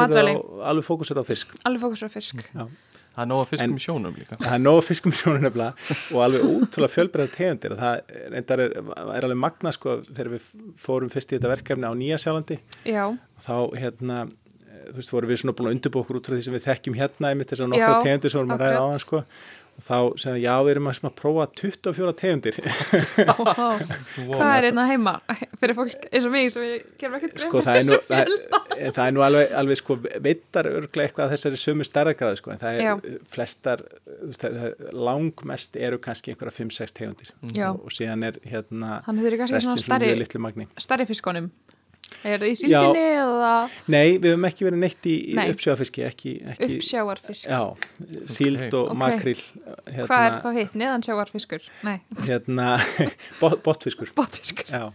[0.84, 1.48] fókusur á, á fisk.
[1.64, 2.68] alveg fókusur á fisk Já.
[3.16, 4.38] Það er nóg að fiskum En- í sjónum líka.
[4.42, 7.76] Það er nóg fiskum sjónu nefnilega og alveg útrúlega fjölbreyða tegundir.
[7.80, 8.16] Það
[8.52, 8.64] er,
[9.18, 10.50] er alveg magna sko þegar við
[10.86, 12.60] fórum fyrst í þetta verkefni á Nýja Sjálandi.
[12.86, 13.06] Já,
[13.46, 16.48] þá hérna eh, þú veist, vorum við svona búin að undirbúa okkur út frá því
[16.50, 19.24] sem við þekkjum hérna einmitt þessar nokkra tegundir sem vorum að ræða á hann sko
[19.76, 22.60] og þá sem já, við erum að svona prófa 24 tegundir
[23.36, 23.44] Ó,
[24.32, 25.14] hvað er einna heima
[25.60, 27.98] fyrir fólk eins og mig sem ég gerum ekkert grein sko fyrir það er nú,
[27.98, 28.62] þessu það, fjölda.
[28.86, 29.98] er- það er nú alveg, alveg sko
[30.30, 32.94] veitar örglega eitthvað að þessari sömu stærðagráðu sko en það er Já.
[33.36, 33.86] flestar
[34.40, 37.70] það- það- langmest eru kannski einhverja 5-6 tegundir Já.
[37.74, 41.52] og, og síðan er hérna restin svona mjög litlu magni stærri fiskunum
[42.26, 43.52] Er það í síldinni eða
[43.92, 45.46] Nei, við höfum ekki verið neitt í, í Nei.
[45.54, 47.50] uppsjáfiski ekki, ekki uppsjávarfisk?
[47.50, 47.62] Já,
[48.32, 48.98] síld og Ok.
[49.02, 50.78] makril hérna, Hvað er þá hitt?
[50.82, 51.68] Neðansjávarfiskur?
[51.86, 52.70] Nei, Hérna,
[53.42, 54.70] bot, botfiskur botfiskur.
[54.70, 54.90] Já,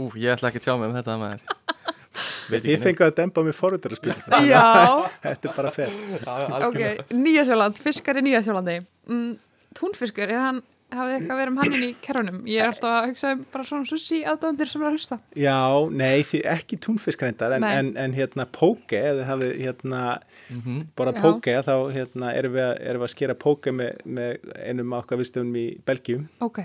[0.00, 1.48] Úf, ég ætla ekki að tjá mig um þetta maður
[2.50, 4.64] ekki fengið að dempa mér forröndar að spila Já,
[5.24, 5.94] Þetta er bara fer
[6.66, 6.80] ok,
[7.14, 8.78] Nýjasjóland, fiskar í Nýjasjólandi.
[9.10, 9.32] Mm,
[9.78, 12.38] túnfiskur, er hann, hafið eitthvað verið um hann inn í kerrunum?
[12.50, 15.18] Ég er alltaf að hugsa um bara svona sushi aðdándir sem er að hlusta.
[15.38, 15.56] Já,
[16.02, 20.02] nei, því ekki túnfiskrændar en, en, en hérna póke, þið hafið hérna
[20.50, 20.78] Mhm.
[20.98, 21.20] bara Já.
[21.22, 25.04] póke, þá hérna erum við, að- erum við að skera póke með, með einum af
[25.04, 26.58] okkar vistum í Belgíum Ok,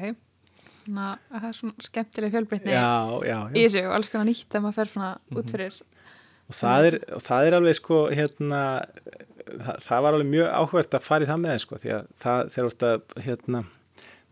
[0.85, 3.67] þannig að það er svona skemmtileg fjölbreytni Já, já, í já.
[3.67, 5.77] þessu og alls konar nýtt þegar maður fer svona út fyrir.
[6.45, 8.59] Og það er, og það er alveg sko hérna
[9.45, 12.51] það, það var alveg mjög áhvert að fara í það með sko því að það,
[12.53, 13.61] þegar þú ert að hérna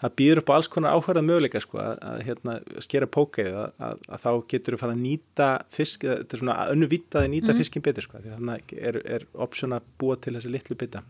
[0.04, 3.74] það býður upp á alls konar áhverða möguleika sko að, að hérna skera pókeið að,
[3.88, 7.52] að, að þá getur þú fara að nýta fisk, þetta er svona önnu vitaði nýta
[7.54, 7.60] Mhm.
[7.64, 11.04] fiskin betur sko því þannig er, er option að búa til þessi litlu bita.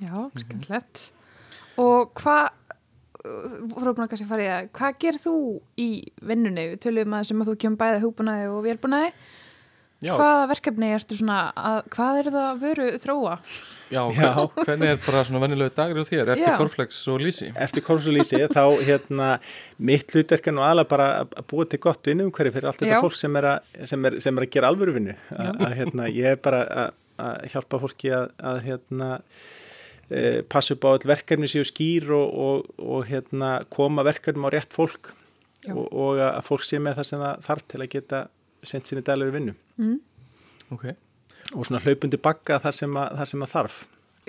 [0.00, 1.10] Já, skemmtilegt.
[1.80, 2.50] Og hvað,
[3.74, 5.34] voru búin að kannski fara í það, hvað gerir þú
[5.80, 5.88] í
[6.30, 6.64] vinnunni?
[6.74, 9.10] Við tölum að sem að þú kemur bæði hugbúnaði og vélbúnaði.
[10.00, 13.34] Já, Hvaða verkefni ertu svona, að, hvað er það að veru þróa?
[13.90, 14.28] já, Já.
[14.32, 17.48] hvern- hvernig er bara svona venjulegu dagur á þér eftir korflex og lísi?
[17.58, 19.28] Eftir korfsulísi þá hérna
[19.78, 23.02] mitt hlutverk er nú aðla bara að búa til gott vinnumhverfi fyrir allt þetta Já.
[23.04, 26.08] fólk sem er, að, sem, er, sem er að gera alvöru vinnu að, að hérna
[26.14, 26.92] ég er bara að,
[27.26, 29.10] að hjálpa fólki að, að hérna
[30.08, 34.54] e, passa upp á all verkefni séu skýr og, og, og hérna koma verkefnum á
[34.56, 35.12] rétt fólk
[35.66, 35.74] Já.
[35.76, 38.22] og, og að fólk sé með það sem það þarf til að geta
[38.66, 39.54] sent sinni dælur vinnu.
[39.80, 40.00] Mm.
[40.74, 40.90] Ok,
[41.54, 43.78] og svona hlaupundi bakka þar sem að, þar sem að þarf.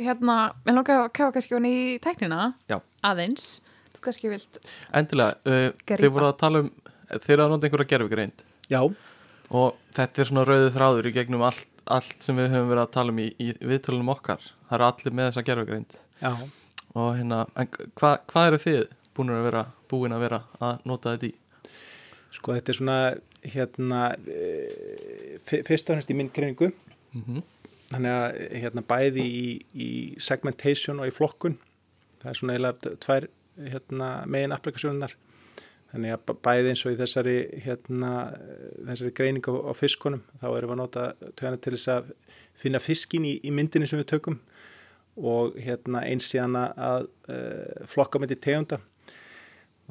[0.01, 2.79] Hérna, ég langar að kafa kannski hún í tæknina, Já.
[3.05, 3.59] aðeins.
[3.91, 4.61] Þú kannski vilt,
[4.95, 6.71] endilega, uh, þið voru að tala um
[7.19, 8.79] þið eru að nota einhverja gerfigreind Já,
[9.51, 12.93] og þetta er svona rauðu þráður í gegnum allt, allt sem við höfum verið að
[12.95, 14.45] tala um í, í viðtölunum okkar.
[14.69, 16.31] Það eru allir með þessa gerfigreind já.
[16.91, 17.41] Og hérna,
[17.99, 18.79] hvað hva eru þið
[19.17, 21.33] búin að vera, búin að vera að nota þetta í?
[22.31, 22.97] Sko þetta er svona
[23.43, 26.71] hérna e, fyr- fyrst og hennst í myndgreiningu.
[27.15, 27.41] Mm
[27.91, 29.89] þannig að hérna bæði í, í
[30.21, 31.57] segmentation og í flokkun.
[32.21, 33.27] Það er svona eiginlega tvær
[33.71, 35.15] hérna, megin applikasjónunar
[35.91, 38.11] þannig að bæði eins og í þessari hérna,
[38.87, 42.13] þessari greiningu á, fiskunum þá erum við að nota töðana til þess að
[42.61, 44.37] finna fiskin í, í myndinni sem við tökum
[45.19, 48.79] og hérna eins síðan að uh, flokka myndi tegunda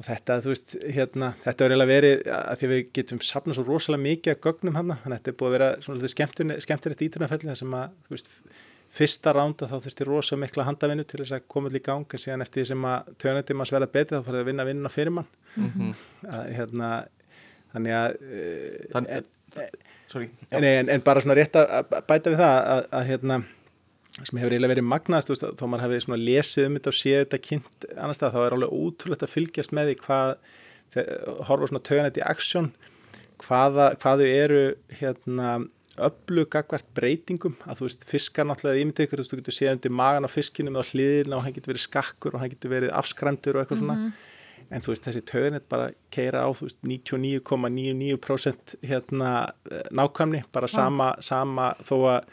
[0.01, 3.57] og þetta, þú veist, hérna, þetta er eiginlega verið að því að við getum sapnað
[3.59, 6.65] svo rosalega mikið af gögnum hann, þannig að þetta er búið að vera svona skemmtilegt
[6.65, 8.33] skemmtilegt ítrunarfelli þar sem að, þú veist,
[8.91, 12.63] fyrsta ránda þá þurfti rosa mikla handavinnu til þess að koma gang, en síðan eftir
[12.63, 15.93] því sem að tjónandi manns verða betri þá farið að vinna vinnuna fyrir mann -hmm.
[16.27, 16.89] að, hérna,
[17.75, 19.29] þannig að uh, Þannig,
[20.11, 20.59] sorry já.
[20.59, 23.41] Nei, en, en bara svona rétt að að bæta við það að, að hérna
[24.27, 27.41] sem hefur eiginlega verið magnast veist, þó hefði svona lesið um þetta og séð þetta
[27.47, 30.33] kynnt annars stað þá er alveg ótrúlegt að fylgjast með því hvað,
[31.49, 32.71] horfa svona töganætt í aksjón
[33.41, 34.63] hvaða, hvaðu eru
[34.99, 35.53] hérna
[36.01, 40.29] öflugagvart breytingum að þú veist fiskar náttúrulega ímyndið ykkur þú getur séð undir magan á
[40.31, 43.81] fiskinum og hliðina og hann getur verið skakkur og hann getur verið afskræmdur og eitthvað
[43.81, 44.13] svona.
[44.71, 49.31] En þú veist þessi töðunet bara keira á þú veist 99,99% hérna
[49.67, 52.31] eh, nákvæmni bara sama, sama þó að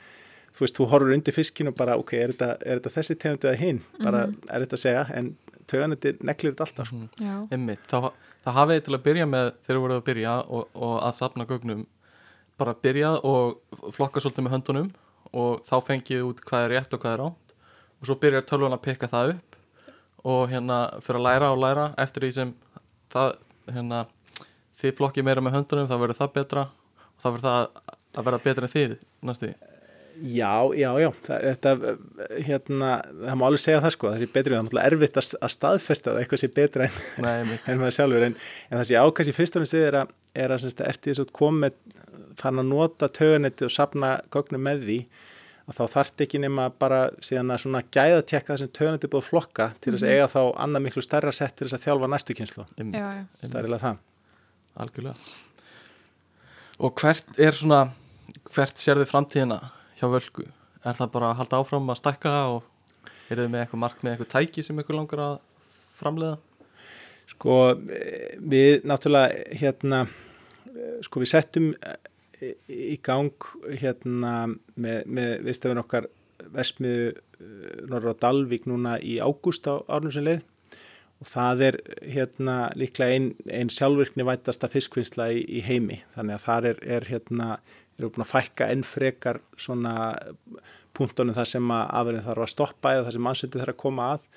[0.58, 3.50] þú veist þú horfur undir fiskinu og bara ok, er þetta, er þetta þessi tegundið
[3.52, 5.28] að hinn bara er þetta að segja en
[5.70, 7.02] töðunetti neklir þetta alltaf sko.
[7.22, 8.10] Já, Einmitt, þá,
[8.46, 11.46] það hafið til að byrja með þegar þú voruð að byrja og, og að sapna
[11.48, 11.84] gögnum
[12.58, 14.90] bara byrjað og flokka svolítið með höndunum
[15.38, 17.54] og þá fengið út hvað er rétt og hvað er ránt
[17.98, 19.58] og svo byrjar tölvun að pikka það upp
[20.28, 22.54] og hérna fyrir að læra og læra eftir því sem
[23.12, 23.36] það,
[23.70, 24.02] hérna,
[24.80, 28.44] þið flokkið meira með höndunum þá verður það betra og þá verður það að verða
[28.48, 28.96] betra en þið
[29.28, 29.52] næstu
[30.18, 31.92] Já, já, já, það, þetta,
[32.46, 35.28] hérna, það má alveg segja það sko, það sé betri, það er náttúrulega erfitt að,
[35.46, 37.34] að staðfesta það eitthvað sé betra en, Nei,
[37.70, 40.54] en maður sjálfur, en, en það sé ákvæmst í fyrst og náttúrulega er að, er
[40.54, 41.70] að semst, eftir þess að koma
[42.38, 44.98] fann að nota tögunetti og sapna gögnum með því,
[45.68, 49.24] að þá þarf ekki nema bara síðan að svona gæða tekka það sem tögunetti búið
[49.24, 52.12] að flokka til þess að eiga þá annað miklu stærra sett til þess að þjálfa
[52.14, 54.04] næstu kynslu, er eiginlega það.
[54.82, 55.32] algjörlega.
[56.78, 57.82] Og hvert er svona
[58.54, 59.58] hvert sér þið framtíðina
[59.98, 60.46] hjá völku?
[60.86, 64.14] Er það bara að halda áfram að stækka og er þið með eitthvað mark með
[64.14, 65.38] eitthvað tæki sem ykkur langar að
[65.98, 66.36] framleiða?
[67.28, 67.56] Sko
[67.92, 74.34] eh, við náttúrulega hérna eh, sko við settum eh, í gang hérna
[74.78, 76.06] með, með viðstafun okkar
[76.54, 77.16] versmiðu
[77.90, 80.40] Norra á Dalvík núna í ágúst á árnum sem leið
[81.18, 86.44] og það er hérna líklega einn ein sjálfvirkni vætasta fiskvinnsla í, í heimi þannig að
[86.46, 87.48] það er, er hérna
[88.02, 89.94] eru búin að fækka enn frekar svona
[90.96, 94.08] punktunum þar sem að afverðin þarf að stoppa eða þar sem mannsöndi þarf að koma
[94.14, 94.30] að.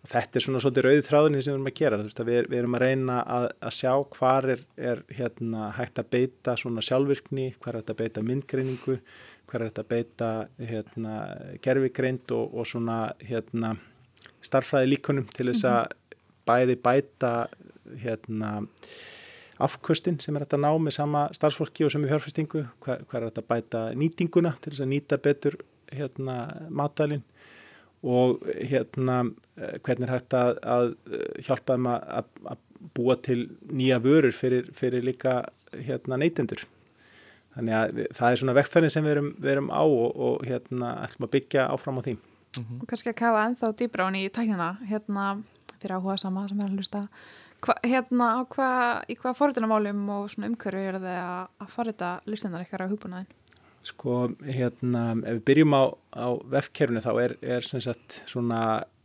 [0.00, 1.98] Og þetta er svona svolítið rauðið þráðin því sem við erum að gera.
[2.00, 6.00] Veist, að við, við erum að reyna að, að sjá hvar er, er hérna, hægt
[6.00, 8.96] að beita svona sjálfvirkni, hvar er hægt að beita myndgreiningu,
[9.50, 10.30] hvar er hægt að beita
[10.70, 11.18] hérna,
[11.66, 13.74] gerfigreind og, og svona hérna,
[14.40, 15.96] starffræði líkunum til þess að
[16.48, 17.34] bæði bæta
[18.00, 18.54] hérna
[19.66, 23.20] afkvöstin sem er hægt að ná með sama starfsfólki og sem er fjárfestingu, hvað, hvað
[23.20, 25.58] er hægt að bæta nýtinguna til þess að nýta betur
[25.90, 26.36] hérna
[26.70, 27.24] matælinn
[28.06, 29.20] og hérna
[29.58, 30.92] eh, hvernig er hægt að, að
[31.44, 35.42] hjálpa þeim að, að, búa til nýja vörur fyrir, fyrir líka
[35.74, 36.62] hérna neytendur.
[37.52, 40.94] Þannig að það er svona vekkferðin sem við erum, við erum á og, og hérna
[41.04, 42.16] ætlum að byggja áfram á því.
[42.80, 45.26] og kannski að kafa ennþá dýbra hún í tæknina hérna
[45.76, 47.02] fyrir áhuga sama sem er að hlusta
[47.64, 52.10] hva, hérna á hvað í hvað fórhundunamálum og svona umhverju er það að, að forrita
[52.30, 53.36] listinnar ykkar á hugbúnaðin
[53.82, 58.58] Sko, hérna, ef við byrjum á, á vefkerfinu þá er, er sem sagt svona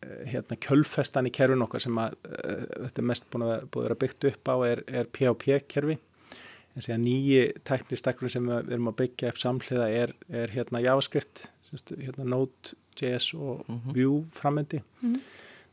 [0.03, 3.87] eh, hérna kjölfestan í kerfinu okkar sem að uh, þetta er mest búin að, búin
[3.95, 5.95] að byggt upp á er, er PHP kerfi
[6.75, 10.11] en síðan nýji teknistakkurinn sem við erum að byggja upp samhliða er,
[10.43, 13.93] er hérna JavaScript, sagt, hérna Node.js og Mhm.
[13.95, 15.15] Vue framöndi Mhm.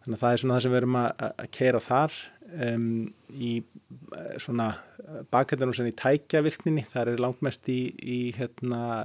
[0.05, 2.21] þannig að það er svona það sem við erum að, að- að keira þar
[2.53, 2.87] um,
[3.33, 4.71] í eh, svona
[5.33, 9.05] bakendunum sem í tækjavirkninni, það er langmest í, í hérna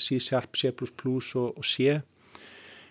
[0.00, 2.00] C-Sharp, C++ og, og C.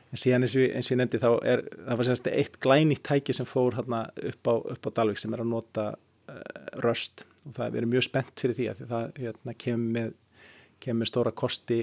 [0.10, 3.47] En síðan eins og, ég- nefndi þá er, það var semst eitt glænýtt tæki sem
[3.49, 6.39] fór hérna upp á, upp á Dalvik sem er að nota uh,
[6.82, 10.17] röst og það erum mjög spennt fyrir því að því það hérna, kemur með
[10.79, 11.82] kemur stóra kosti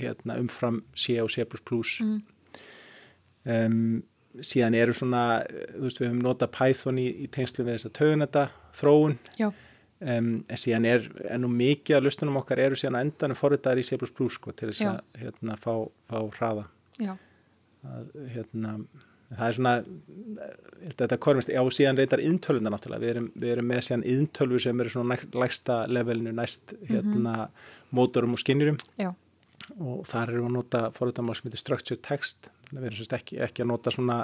[0.00, 2.16] hérna, umfram C og C++ mm.
[3.54, 4.02] um,
[4.44, 7.90] síðan eru svona eh, þú veist við höfum notað Python í, í tengslu við þess
[7.90, 8.44] að tögunetta
[8.76, 13.82] þróun um, en síðan er ennú mikið af lustunum okkar eru síðan á endanum forritaðar
[13.82, 15.72] í C++ sko, til þess að hérna, fá,
[16.10, 16.66] fá hraða.
[17.86, 18.72] Að, hérna,
[19.30, 20.56] það er svona eh,
[21.00, 24.82] þetta korfist, já síðan reytar yðntölvuna náttúrulega, við erum, við erum með síðan yðntölvu sem
[24.82, 27.48] eru svona lægsta levelinu næst hérna
[27.94, 29.10] mótorum og skinjurum já,
[29.78, 33.16] og þar erum við að nota forritamál sem heitir structured text þannig að við erum
[33.18, 34.20] ekki, ekki að nota svona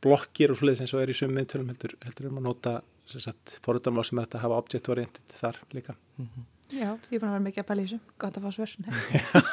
[0.00, 2.78] blokkir og svoleiðis eins og er í sumum miðtölum heldur, heldur erum að nota
[3.64, 5.96] forritamál sem er að hafa object oriented þar líka.
[6.70, 8.12] Já, ég er búin að vera mikið að pæla í þessu.
[8.22, 8.74] Gott að fá svör.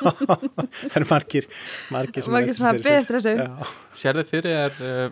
[0.91, 1.47] Það eru margir
[1.95, 3.33] margir sem Margir velta sem að eftir þessu.
[3.41, 3.73] Já.
[3.97, 5.07] Sér þið fyrir er uh,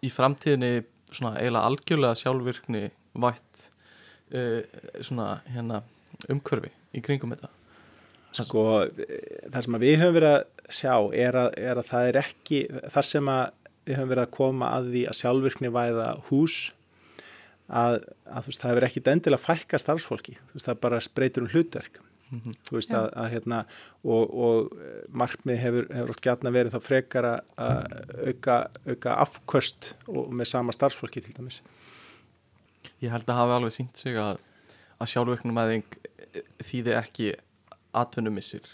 [0.00, 0.72] í framtíðinni
[1.10, 2.84] svona eiginlega algjörlega sjálfvirkni
[3.26, 3.66] vætt
[4.32, 4.60] uh,
[5.04, 5.82] svona hérna
[6.32, 7.52] umhverfi í kringum þetta
[8.36, 12.10] Sko, eh, það sem að við höfum verið að sjá er að, er að það
[12.10, 12.60] er ekki,
[12.94, 13.46] þar sem að
[13.88, 16.58] við höfum verið að koma að því að sjálfvirkni væða hús,
[17.70, 22.00] að, að veist, það hefur ekki endilega fækka starfsfólki, veist, það bara spreytur um hlutverk,
[22.30, 22.52] Mhm.
[22.62, 23.56] þú veist, að, að hérna,
[24.06, 29.14] og, og eh, markmið hefur, hefur oft gætna verið þá frekar að að auka, auka
[29.24, 31.58] afköst og með sama starfsfólki til dæmis.
[33.02, 34.38] Ég held að hafi alveg sínt sig að,
[35.02, 35.98] að sjálfvirknum aðeing
[36.62, 37.32] þýði ekki
[37.96, 38.66] atvinnumissir.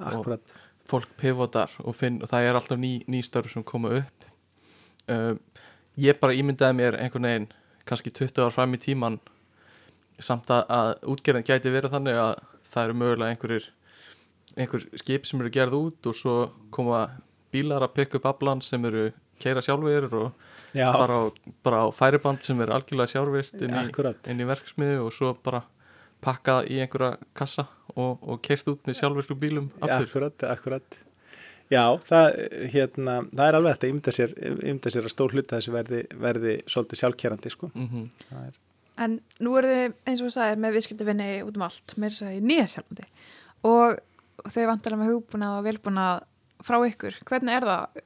[0.00, 0.54] Akkurat.
[0.90, 4.24] Fólk pivotar og, finn, og það er alltaf ný, ný störf sem koma upp.
[5.10, 5.36] Uh,
[6.00, 7.48] ég bara ímyndaði mér einhvern veginn
[7.88, 9.18] kannski 20 ár fram í tíman
[10.20, 12.32] samt að, að útgerðin gæti verið þannig að
[12.70, 13.68] það eru mögulega einhverjir
[14.60, 16.34] einhver skip sem eru gerð út og svo
[16.74, 17.00] koma
[17.54, 19.08] bílar að pikka upp aflan sem eru
[19.40, 21.24] keira sjálfur og Já, fara á,
[21.82, 23.94] á færiband sem er algjörlega sjálfvirt inn, í-
[24.44, 25.62] í verksmiðu og svo bara
[26.24, 30.98] pakka í einhverja kassa og, og keirt út með sjálfvirku bílum aftur Akkurat, akkurat.
[31.70, 32.40] Já, það,
[32.72, 34.32] hérna, það er alveg þetta að ymda sér,
[34.72, 37.70] ymda sér að stór hluta þessu verði, verði svolítið sjálfkerandi, sko.
[37.74, 38.58] mm Það er,
[39.00, 42.42] En nú eru þið, eins og þú sagðir, með viðskiptavinni út um allt, mér sagði
[42.44, 43.06] nýja sjálfandi
[43.70, 44.00] og
[44.50, 46.26] þau vantarlega með hugbúnað og velbúnað
[46.66, 47.16] frá ykkur.
[47.28, 48.02] Hvernig er það?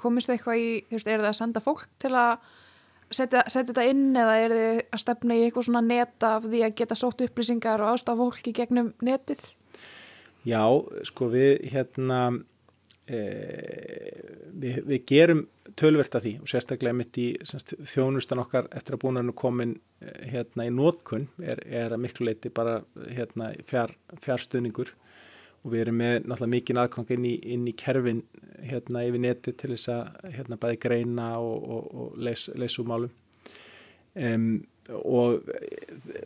[0.00, 2.48] Komist þið eitthvað í, þú veist, er það að senda fólk til að
[3.10, 6.78] setja, þetta inn eða er þið að stefna í eitthvað svona net af því að
[6.80, 9.44] geta sótt upplýsingar og ástaf fólk í gegnum netið?
[10.44, 10.62] já,
[11.08, 12.20] sko, við, hérna,
[13.08, 13.20] e,
[14.52, 15.44] við, við gerum
[15.80, 19.72] tölvert af því og sérstaklega mitt í semst, þjónustan okkar eftir að búin að komin
[20.04, 23.94] eh, hérna í nótkunn er, er að miklu leiti bara hérna fjár,
[24.24, 24.92] fjárstuðningur
[25.64, 28.22] og við erum með náttúrulega mikið aðgang inn í, inn í kerfin
[28.64, 32.90] hérna yfir neti til þess að hérna bæði greina og, og, og leys, leysa úr
[32.90, 33.14] málum.
[34.14, 34.48] Um,
[34.92, 35.46] og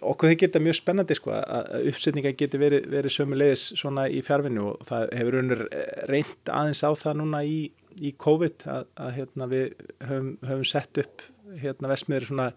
[0.03, 4.19] okkur þið geta mjög spennandi sko að uppsetninga geti verið, verið sömu leiðis svona í
[4.27, 5.63] fjárvinnu og það hefur unnur
[6.11, 7.61] reynd aðeins á það núna í,
[8.03, 9.69] í COVID að, að hérna við
[10.09, 11.25] höfum, höfum sett upp
[11.63, 12.51] hérna vestmiður svona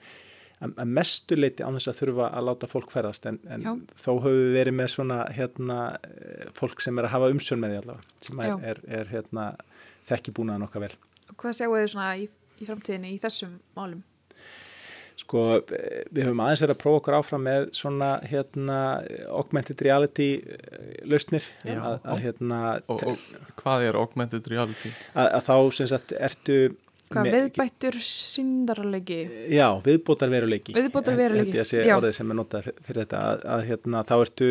[0.62, 4.38] að, mestu leiti án þess að þurfa að láta fólk ferðast en, en þó höfum
[4.38, 8.30] við verið með svona hérna eh, fólk sem er að hafa umsjón með því allavega
[8.30, 9.48] sem er, er, er hérna
[10.12, 10.94] þekki búnaðan okkar vel.
[11.32, 12.30] Og hvað sjáu þið svona í,
[12.62, 14.02] í framtíðinni í þessum málum?
[15.22, 15.42] Sko,
[16.10, 18.78] við höfum aðeins verið að prófa okkur áfram með svona hérna
[19.30, 21.76] augmented reality eh, lausnir Já.
[21.78, 24.94] að, að hérna og, og hvað er augmented reality?
[25.14, 26.58] að, að þá sem sagt ertu
[27.12, 29.18] Hvað viðbættur síndarleiki?
[29.54, 31.96] Já, viðbótar veruleiki Viðbótarveruleiki, Þetta sé já.
[31.98, 34.50] orðið sem er notað fyr- fyrir þetta að, að hérna, þá ertu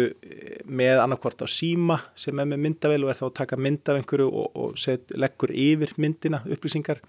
[0.80, 4.00] með annarkvort á síma sem er með myndavel og er þá að taka mynd af
[4.00, 7.00] einhverju og, og set, leggur yfir myndina upplýsingar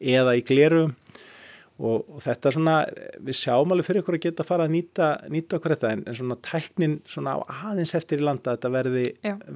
[0.00, 0.94] eða í glerum
[1.80, 2.76] og, og þetta er svona,
[3.24, 6.02] við sjáum alveg fyrir ykkur að geta að fara að nýta, nýta okkur þetta en,
[6.10, 7.38] en svona tæknin svona á
[7.70, 9.04] aðeins eftir í landa þetta verði,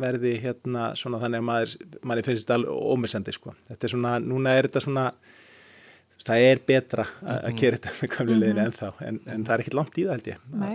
[0.04, 3.54] verði hérna svona þannig að maður, maður finnst þetta alveg ómissandi sko.
[3.68, 5.06] Þetta er svona, núna er þetta svona
[6.24, 9.64] það er betra að að gera þetta með gamlu leiðinu ennþá en, en það er
[9.64, 10.44] ekkert langt í það held ég.
[10.64, 10.74] Nei.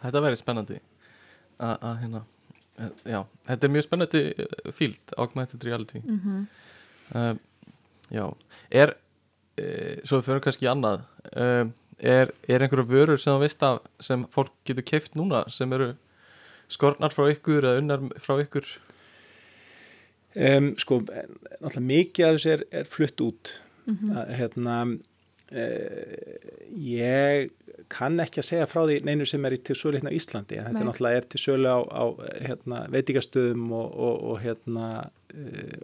[0.00, 0.80] Þetta verður spennandi.
[1.60, 2.24] Að að, hérna
[2.78, 4.24] eh, já, þetta er mjög spennandi
[4.76, 6.02] fíld augmented reality.
[6.06, 6.42] Mm
[7.16, 7.32] uh,
[8.10, 8.24] Já,
[8.74, 8.96] er
[10.04, 11.02] svo við fyrir kannski annað
[11.36, 11.64] uh,
[12.00, 15.92] er, er einhverju vörur sem þú veist af sem fólk getur keift núna sem eru
[16.70, 18.68] skornar frá ykkur eða unnar frá ykkur
[20.36, 23.56] um, sko, náttúrulega mikið af þessu er, er flutt út
[23.90, 24.10] Mhm.
[24.12, 24.74] að, hérna
[25.56, 26.34] uh,
[26.76, 27.48] ég
[27.90, 30.58] kann ekki að segja frá því neinu sem er í til sölu hérna á Íslandi
[30.60, 30.82] en þetta Nei.
[30.84, 32.04] er náttúrulega er til sölu á, á
[32.44, 34.90] hérna, veitingastöðum og, og, og hérna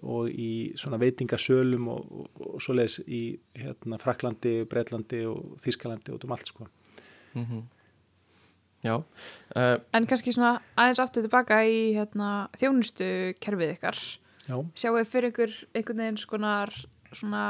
[0.02, 3.22] og í svona veitingasölum og, og, og svoleiðis í
[3.56, 6.68] hérna Fraklandi, Breitlandi og Þískalandi og um allt sko.
[7.36, 7.64] Mm
[8.84, 13.08] Já uh, En kannski svona aðeins aftur tilbaka í hérna, þjónustu
[13.42, 14.00] kerfið ykkar.
[14.46, 16.74] Já, Sjáu þið fyrir ykkur einhvern veginn skonar
[17.10, 17.44] svona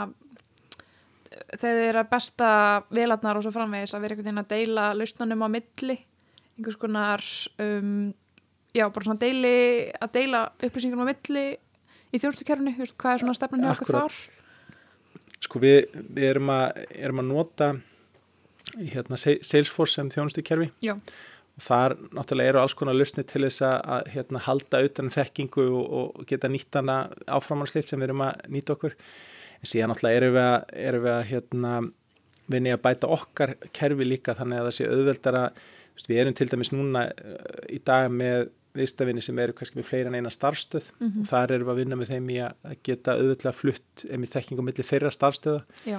[1.26, 2.50] þegar þið eru að besta
[2.94, 5.98] vélarnar og svo framvegis að vera einhvern veginn að deila lausnunum á milli?
[6.56, 7.24] Einhvers konar
[7.60, 8.14] um,
[8.72, 9.56] já, bara svona deili
[10.00, 11.46] að deila upplýsingum á milli
[12.14, 14.18] í veist, hvað er svona stefnan hjá okkur þar?
[15.46, 17.70] sko við, við erum, að, erum að nota
[18.76, 20.70] hérna, Salesforce sem þjónustukerfi.
[21.56, 25.68] Og þar náttúrulega eru alls konar lausni til þess að, hérna, halda utan um þekkingu
[25.70, 26.98] og, og geta nýtt hana
[27.32, 28.96] áframannsleitt sem við erum að nýta okkur.
[29.62, 30.58] En síðan náttúrulega erum við að,
[30.90, 31.72] erum við að hérna,
[32.52, 35.46] vinni að bæta okkar kerfi líka þannig að það sé auðveldara.
[36.06, 40.10] Við erum til dæmis núna uh, í dag með viðstafinni sem eru kannski með fleira
[40.12, 41.20] en eina starfstöð Mhm.
[41.22, 44.62] og þar erum við að vinna með þeim í að geta auðveldlega flutt einmitt þekkingu
[44.62, 45.98] á milli þeirra starfstöða já,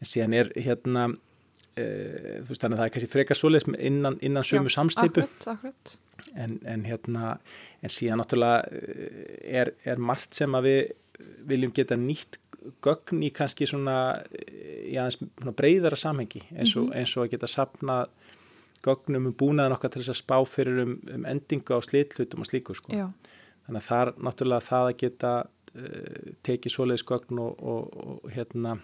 [0.00, 3.84] en síðan er hérna uh, þú veist þannig að það er kannski frekar svoleiðis með
[3.88, 5.96] innan, innan sömu Já, samsteipu akkurat, akkurat.
[6.36, 7.36] en, en hérna
[7.82, 10.80] en síðan náttúrulega eh, er, er margt sem að við
[11.48, 12.38] viljum geta nýtt
[12.84, 13.96] gögn í kannski svona,
[14.38, 18.12] eh, í aðeins svona breyðara samhengi eins og, eins og að geta sapnað
[18.82, 22.48] gögnum um búnaðan okkar til þess að spá fyrir um, um endingu á slitlutum og
[22.50, 22.92] slíku sko.
[22.94, 23.08] Já,
[23.66, 28.32] þannig að það er náttúrulega það að geta uh, tekið svoleiðis gögn og, og, og
[28.34, 28.76] hérna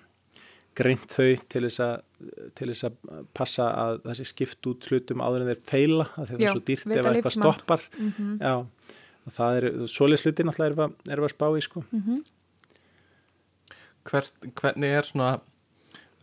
[0.79, 1.95] greint þau til þess að
[2.55, 2.99] til þess að
[3.35, 6.63] passa að það sé skipt út hlutum áður en þeir feila að Já, er svo
[6.69, 8.29] dýrt ef eitthvað stoppar Mhm.
[8.39, 8.55] já,
[9.27, 12.21] og það er svoleiðs hluti náttúrulega við að spá í sko Mhm.
[14.09, 15.33] Hvert, hvernig er svona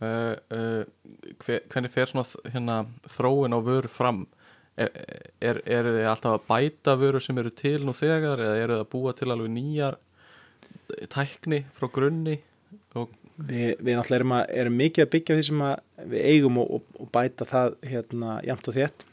[0.00, 2.80] hver, hvernig fer svona hérna,
[3.16, 4.24] þróin á vöru fram?
[4.76, 4.90] Er,
[5.40, 8.82] er, eru þið alltaf að bæta vöru sem eru til nú þegar eða eru þið
[8.84, 9.96] að búa til alveg nýjar
[11.12, 12.36] tækni frá grunni?
[12.96, 15.62] Og Við, við náttúrulega erum, að, erum mikið að byggja því sem
[16.08, 19.04] við eigum og, og, og bæta það hérna jæmt og þétt.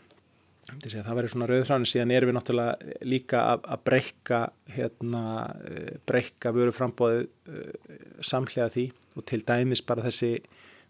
[0.63, 4.39] Það verður svona rauðþráni síðan erum við náttúrulega líka að, að breyka
[4.71, 5.23] hérna,
[5.67, 8.85] eh, breyka vöru frambóðið uh, samhlega því.
[9.19, 10.31] Og til dæmis bara þessi,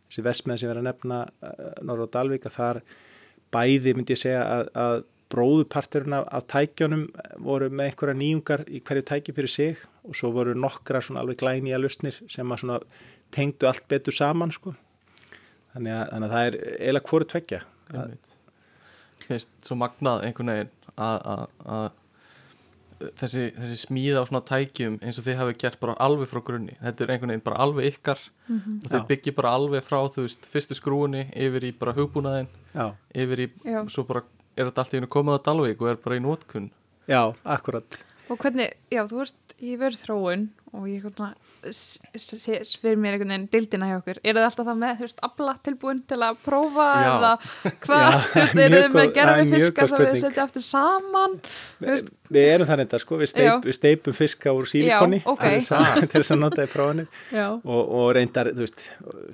[0.08, 2.82] þessi vesmeð sem erum að nefna uh, Norra og Dalvík að þar
[3.54, 4.96] bæði myndi ég segja að, að
[5.34, 7.08] bróðuparturinn af, af tækjónum
[7.42, 11.40] voru með einhverja nýjungar í hverju tæki fyrir sig og svo voru nokkra svona alveg
[11.42, 12.80] glænýja lusnir sem að svona
[13.34, 14.76] tengdu allt betur saman sko.
[15.74, 17.62] þannig, að, þannig að það er eiginlega hvoru tveggja
[17.94, 18.32] einmitt.
[19.24, 21.92] Finnst svo magnað einhvern veginn að
[23.20, 26.78] þessi, þessi smíða á svona tækjum eins og þið hafi gert bara alveg frá grunni.
[26.82, 28.22] Þetta er einhvern veginn bara alveg ykkar.
[28.50, 29.06] Og þið Já.
[29.12, 32.88] byggja bara alveg frá þú veist fyrstu skrúinni yfir í bara hugbúnaðin já,
[33.24, 33.82] yfir í, Já.
[33.92, 34.24] svo bara
[34.58, 36.68] er þetta allt í einu komið að Dalvík og er bara í nótkunn
[37.10, 38.00] já, akkurat.
[38.32, 41.04] Og hvernig, já, þú ert í verið þróun og ég
[42.82, 44.20] fyrir mér einhvern veginn dildina hjá okkur.
[44.24, 47.12] Eru þið alltaf það með, þú veist, afla tilbúin til að prófa Já.
[47.14, 47.32] eða
[47.86, 48.18] hvað,
[48.64, 50.22] eru þið með það er mjög fiskar sem við spurning.
[50.24, 51.40] setja aftur saman?
[51.84, 55.44] Veist, Við erum þannig þetta sko, við, steip, við steipum fiska úr sílikonni Já, ok.
[55.44, 58.82] til, þess að, að nota í prófanir Já, og, og reyndar, þú veist,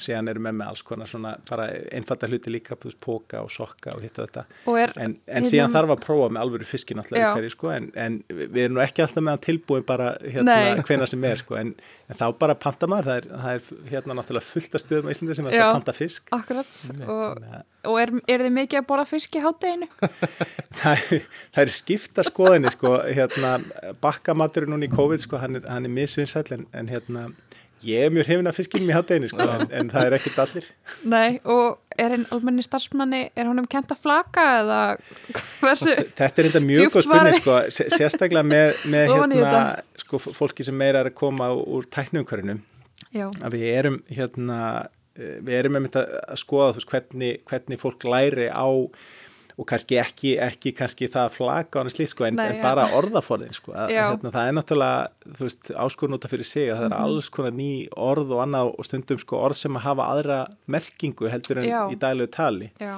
[0.04, 3.54] síðan erum við með alls konar svona bara einfalda hluti líka, þú veist, póka og
[3.54, 6.44] sokka og hitt og þetta og er, en, en Hérna- síðan þarf að prófa með
[6.44, 10.60] alvöru fiskin alltaf sko, en, en við erum ekki alltaf með hann tilbúin bara hérna
[10.90, 11.74] hvena sem er sko, en,
[12.10, 15.14] en þá bara panta maður, það er, það er hérna náttúrulega fullt af stöðum á
[15.14, 15.64] Íslandi sem er Já.
[15.66, 17.44] að panta fisk akkurat, og,
[17.92, 19.90] og er, er þið mikið að borða fisk í hátteginu?
[20.82, 21.06] það,
[21.56, 23.54] það er skipta skoðinni sko, hérna,
[24.04, 27.30] bakkamaturinn núna í COVID sko, hann er, hann er misvinnsæll en, en hérna,
[27.88, 30.68] ég er mjög hrifin af fiskinum í hátteginu sko, en, en það er ekkert allir
[31.14, 34.80] Nei, og er einn almenni starfsmanni, er honum kent að flaka eða
[35.62, 35.96] hversu?
[36.18, 37.42] Þetta er þetta mjög góð spurning svari.
[37.44, 39.64] sko, sé- sérstaklega með, með hérna,
[40.04, 42.60] sko, fólki sem meira er að koma úr tæknumkörinu
[43.16, 44.60] Já, að við erum hérna
[45.18, 48.68] eh, við erum með þetta að skoða þú veist, hvernig, hvernig fólk læri á
[49.60, 52.60] og kannski ekki, ekki kannski það að flaka á hann slíkt sko, en, Nei, en
[52.60, 52.64] já.
[52.64, 56.86] bara orðaforðin sko, að, hérna, það er náttúrulega þú veist, áskorunúta fyrir sig að það
[56.88, 57.04] er Mhm.
[57.04, 61.30] alls konar ný orð og annað og stundum sko orð sem að hafa aðra merkingu
[61.30, 61.82] heldur en Já.
[61.92, 62.96] í daglegu tali já,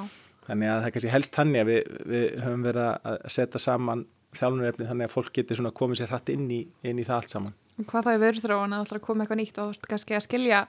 [0.47, 4.05] þannig að það er kannski helst að við, við höfum verið að setja saman
[4.37, 7.53] þjálfunarefni þannig að fólk getur komið sér hratt inn í, inn í það allt saman
[7.81, 10.67] hvað það er verið þróun að það koma eitthvað nýtt og kannski að skilja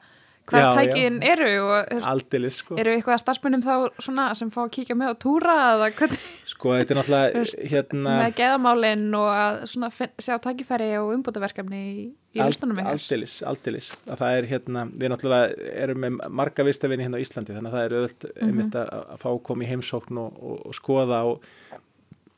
[0.50, 2.76] hvað Já, tækin eru og Aldeilis sko.
[2.82, 6.72] eru eitthvað starfsmunum þá svona sem fá að kíkja með og túra eða hvernig Sko
[6.76, 9.90] þetta er náttúrulega hérna með geðamálin og að svona
[10.22, 12.04] sjá tækifæri og umbútaverkefni í,
[12.36, 12.98] í listunum ykkar.
[12.98, 13.88] Aldeilis, aldeilis.
[14.06, 17.78] Að það er hérna, við náttúrulega erum með marga vistafinni hérna á Íslandi þannig að
[17.78, 18.48] það er auðvöld Mhm.
[18.50, 21.50] einmitt að, fá að koma í heimsókn og, og, og skoða og,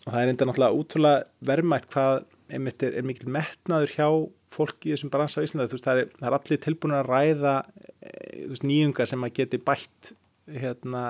[0.04, 2.24] og það er enda náttúrulega útrúlega verðmætt hvað
[2.54, 4.08] einmitt er, er mikil metnaður hjá
[4.54, 7.08] fólki í þessum bransa á Íslandi, þú veist, það er, það er allir tilbúin að
[7.10, 7.54] ræða
[8.64, 10.02] nýjungar sem að geti bætt
[10.50, 11.02] hérna,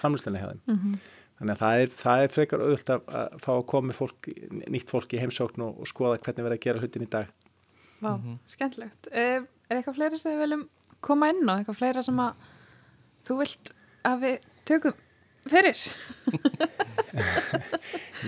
[0.00, 0.92] framlýslega hjá þeim Mhm.
[1.38, 4.20] Þannig að það er, það er frekar auðvitað að, að fá að koma með fólk,
[4.74, 7.28] nýtt fólk í heimsókn og, og skoða hvernig verið að gera hlutin í dag.
[8.02, 8.10] Vá,
[8.50, 10.64] skemmtilegt er, er eitthvað fleira sem við viljum
[11.06, 12.32] koma inn og eitthvað fleira sem að
[13.28, 13.70] þú vilt
[14.10, 14.34] að við
[14.66, 14.96] tökum
[15.48, 15.78] fyrir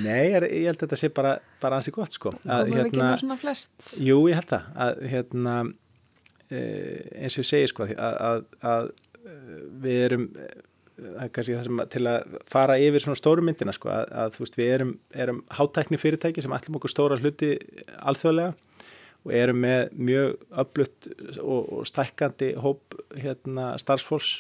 [0.05, 2.31] Nei, ég, ég held að þetta sé bara, bara ansi gott sko.
[2.47, 4.69] Að, komum við ekki með svona flest jú, ég held það.
[4.87, 5.55] Að, hérna,
[6.51, 8.43] eins og ég segi sko, að, að,
[8.73, 8.89] að
[9.25, 10.57] eh, við erum, eh,
[11.01, 14.73] er að, til að fara yfir svona stóru myndina sko, að, að þú veist, við
[14.79, 14.97] erum,
[15.27, 17.55] erum hátækni fyrirtæki sem ætlum okkur stóra hluti
[18.01, 18.57] alþjóðlega
[19.21, 21.09] og erum með mjög öflutt
[21.43, 24.31] og, og stækkandi hóp hérna, starfsfólks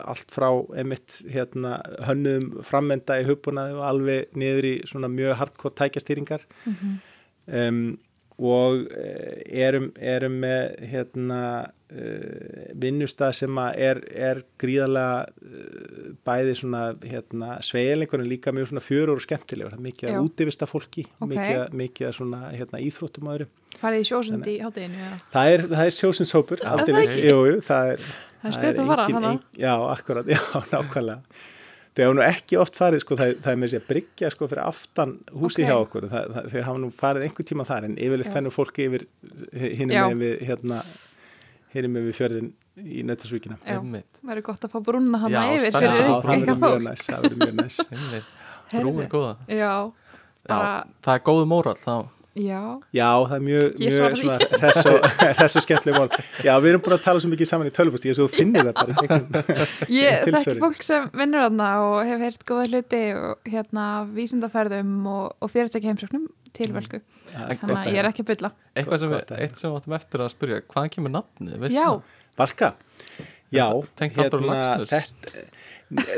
[0.00, 0.48] allt frá
[0.80, 1.76] emitt hérna,
[2.08, 6.46] hönnum frammenda í hugbúnaði og alveg niður í svona mjög hardcore tækjastýringar.
[7.50, 7.98] Um,
[8.40, 11.40] og eh, erum, erum með hérna,
[11.92, 16.54] uh, vinnustað sem er, er gríðarlega uh, bæði
[17.10, 19.74] hérna, sveilingur en líka mjög fjörur og skemmtilegur.
[19.74, 21.28] Það er mikið að útivista fólki Ok.
[21.34, 21.60] mikið,
[22.40, 25.94] að hérna, íþróttum öðru farið í sjósund í hátteginu Það er, það er
[26.64, 28.04] Já, aldeilis, er það það er,
[28.40, 30.40] Það er stutt að fara, ein- Já, akkurat, já,
[30.72, 31.20] nákvæmlega.
[31.90, 34.62] Þau hafa nú ekki oft farið, sko, það, það er með sér bryggja, sko, fyrir
[34.62, 35.68] aftan húsi Ok.
[35.68, 36.04] hjá okkur.
[36.12, 38.34] Það, það, þau hafa nú farið einhver tíma þar, en yfirleitt Já.
[38.36, 39.06] fennur fólki yfir
[39.80, 40.04] hinn Já.
[40.06, 40.78] með við, hérna,
[41.74, 43.58] hinn með við fjörðin í Nautasvíkina.
[43.74, 47.42] Einmitt, verður gott að fá brúna hann Já, yfir fyrir það mjög fólk það verður
[47.42, 47.80] mjög næs.
[47.90, 48.30] einmitt
[48.70, 48.86] Heyrðu.
[48.94, 49.90] brúin góða já, Já,
[50.46, 51.94] bara, það er góðu móral þá
[52.38, 52.60] já,
[52.94, 53.94] Já, það er mjög, mjög
[54.60, 55.06] hress og,
[55.58, 56.08] og skemmtileg mál.
[56.46, 58.36] Já, við erum búin að tala svo mikið saman í tölvust, ég er svo að
[58.38, 59.18] finna það bara.
[60.00, 60.62] ég þekki Tilsvörin.
[60.64, 65.90] fólk sem vinnur þarna og hef heyrt góða hluti og hérna vísindaferðum og, og fyrirtæki
[65.90, 69.12] heimsóknum til völku Það er þannig gott að ég er ekki að bylla eitthvað sem,
[69.12, 72.16] við, að- eitt sem við áttum eftir að spyrja hvaðan kemur nafnið, veistu já, það?
[72.40, 72.72] Valka?
[73.50, 73.66] Já,
[74.46, 74.90] Laxness.
[74.90, 75.44] þetta,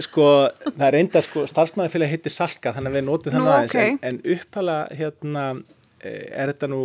[0.05, 0.25] sko,
[0.67, 3.87] það er reynda, sko, starfsmæðafélag heitir Salka, þannig að við notum það aðeins, ok.
[3.87, 6.81] en, en upphala, hérna, eh, er þetta nú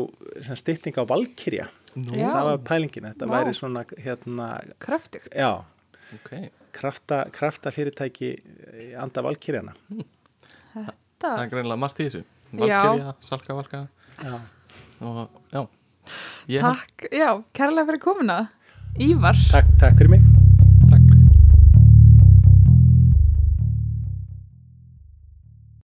[0.46, 3.34] sem stytting á Valkyrja, Nú, það var pælingin, þetta Vá.
[3.40, 4.50] væri svona, hérna,
[4.84, 5.64] kraftugt já,
[6.20, 6.32] ok.
[6.78, 9.74] Krafta, krafta fyrirtæki í anda Valkyrjana.
[10.78, 10.92] það
[11.24, 12.24] það, er greinilega margt í þessu.
[12.54, 13.88] Valkyrja, Salka Valka.
[14.22, 14.38] Já,
[15.02, 15.64] og já.
[16.54, 18.40] Ég takk, já, kærlega fyrir komuna.
[19.02, 19.38] Ívar.
[19.52, 20.27] Takk, takk fyrir mig.